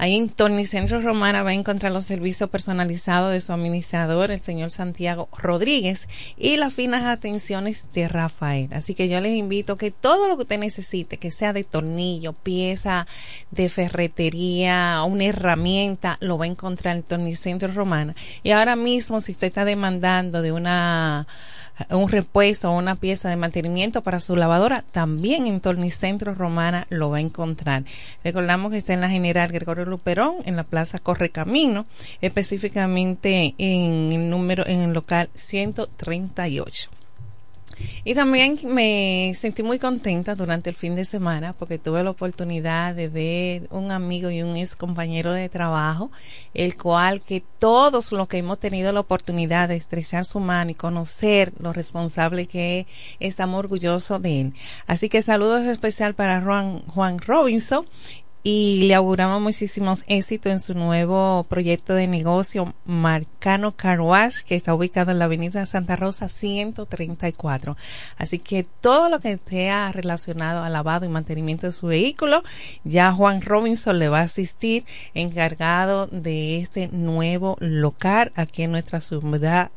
Ahí 0.00 0.14
en 0.14 0.28
Tornicentro 0.28 1.00
Romana 1.00 1.42
va 1.42 1.50
a 1.50 1.54
encontrar 1.54 1.90
los 1.90 2.04
servicios 2.04 2.48
personalizados 2.48 3.32
de 3.32 3.40
su 3.40 3.52
administrador, 3.52 4.30
el 4.30 4.40
señor 4.40 4.70
Santiago 4.70 5.28
Rodríguez, 5.36 6.08
y 6.36 6.56
las 6.56 6.72
finas 6.72 7.04
atenciones 7.04 7.86
de 7.92 8.06
Rafael. 8.06 8.68
Así 8.72 8.94
que 8.94 9.08
yo 9.08 9.20
les 9.20 9.36
invito 9.36 9.76
que 9.76 9.90
todo 9.90 10.28
lo 10.28 10.36
que 10.36 10.42
usted 10.42 10.60
necesite, 10.60 11.16
que 11.16 11.32
sea 11.32 11.52
de 11.52 11.64
tornillo, 11.64 12.32
pieza 12.32 13.08
de 13.50 13.68
ferretería, 13.68 15.02
una 15.02 15.24
herramienta, 15.24 16.16
lo 16.20 16.38
va 16.38 16.44
a 16.44 16.48
encontrar 16.48 16.96
en 16.96 17.02
Tornicentro 17.02 17.66
Romana. 17.72 18.14
Y 18.44 18.52
ahora 18.52 18.76
mismo, 18.76 19.20
si 19.20 19.32
usted 19.32 19.48
está 19.48 19.64
demandando 19.64 20.42
de 20.42 20.52
una 20.52 21.26
un 21.90 22.08
repuesto 22.08 22.70
o 22.70 22.78
una 22.78 22.96
pieza 22.96 23.28
de 23.28 23.36
mantenimiento 23.36 24.02
para 24.02 24.20
su 24.20 24.36
lavadora, 24.36 24.84
también 24.92 25.46
en 25.46 25.60
Tornicentro 25.60 26.34
Romana 26.34 26.86
lo 26.90 27.10
va 27.10 27.18
a 27.18 27.20
encontrar. 27.20 27.84
Recordamos 28.24 28.72
que 28.72 28.78
está 28.78 28.92
en 28.92 29.00
la 29.00 29.08
General 29.08 29.50
Gregorio 29.50 29.84
Luperón, 29.84 30.36
en 30.44 30.56
la 30.56 30.64
Plaza 30.64 30.98
Correcamino, 30.98 31.86
específicamente 32.20 33.54
en 33.58 34.12
el 34.12 34.30
número, 34.30 34.66
en 34.66 34.80
el 34.80 34.92
local 34.92 35.28
138. 35.34 36.97
Y 38.04 38.14
también 38.14 38.58
me 38.64 39.32
sentí 39.34 39.62
muy 39.62 39.78
contenta 39.78 40.34
durante 40.34 40.70
el 40.70 40.76
fin 40.76 40.94
de 40.94 41.04
semana 41.04 41.52
porque 41.52 41.78
tuve 41.78 42.02
la 42.02 42.10
oportunidad 42.10 42.94
de 42.94 43.08
ver 43.08 43.68
un 43.70 43.92
amigo 43.92 44.30
y 44.30 44.42
un 44.42 44.56
ex 44.56 44.76
compañero 44.76 45.32
de 45.32 45.48
trabajo, 45.48 46.10
el 46.54 46.76
cual 46.76 47.20
que 47.20 47.42
todos 47.58 48.12
los 48.12 48.28
que 48.28 48.38
hemos 48.38 48.58
tenido 48.58 48.92
la 48.92 49.00
oportunidad 49.00 49.68
de 49.68 49.76
estrechar 49.76 50.24
su 50.24 50.40
mano 50.40 50.70
y 50.70 50.74
conocer 50.74 51.52
lo 51.60 51.72
responsable 51.72 52.46
que 52.46 52.80
es, 52.80 52.86
estamos 53.20 53.58
orgullosos 53.58 54.20
de 54.22 54.40
él. 54.40 54.54
Así 54.86 55.08
que 55.08 55.22
saludos 55.22 55.66
especial 55.66 56.14
para 56.14 56.40
Juan, 56.40 56.82
Juan 56.86 57.18
Robinson 57.18 57.84
y 58.50 58.84
le 58.84 58.94
auguramos 58.94 59.42
muchísimos 59.42 60.04
éxitos 60.06 60.50
en 60.50 60.60
su 60.60 60.72
nuevo 60.72 61.44
proyecto 61.50 61.92
de 61.92 62.06
negocio 62.06 62.72
Marcano 62.86 63.72
Car 63.72 64.00
Wash 64.00 64.40
que 64.40 64.54
está 64.54 64.72
ubicado 64.74 65.10
en 65.10 65.18
la 65.18 65.26
avenida 65.26 65.66
Santa 65.66 65.96
Rosa 65.96 66.30
134. 66.30 67.76
Así 68.16 68.38
que 68.38 68.64
todo 68.80 69.10
lo 69.10 69.20
que 69.20 69.38
sea 69.46 69.92
relacionado 69.92 70.64
al 70.64 70.72
lavado 70.72 71.04
y 71.04 71.10
mantenimiento 71.10 71.66
de 71.66 71.74
su 71.74 71.88
vehículo, 71.88 72.42
ya 72.84 73.12
Juan 73.12 73.42
Robinson 73.42 73.98
le 73.98 74.08
va 74.08 74.20
a 74.20 74.22
asistir 74.22 74.86
encargado 75.12 76.06
de 76.06 76.56
este 76.56 76.88
nuevo 76.88 77.58
local 77.60 78.32
aquí 78.34 78.62
en 78.62 78.72
nuestra 78.72 79.02
ciudad 79.02 79.70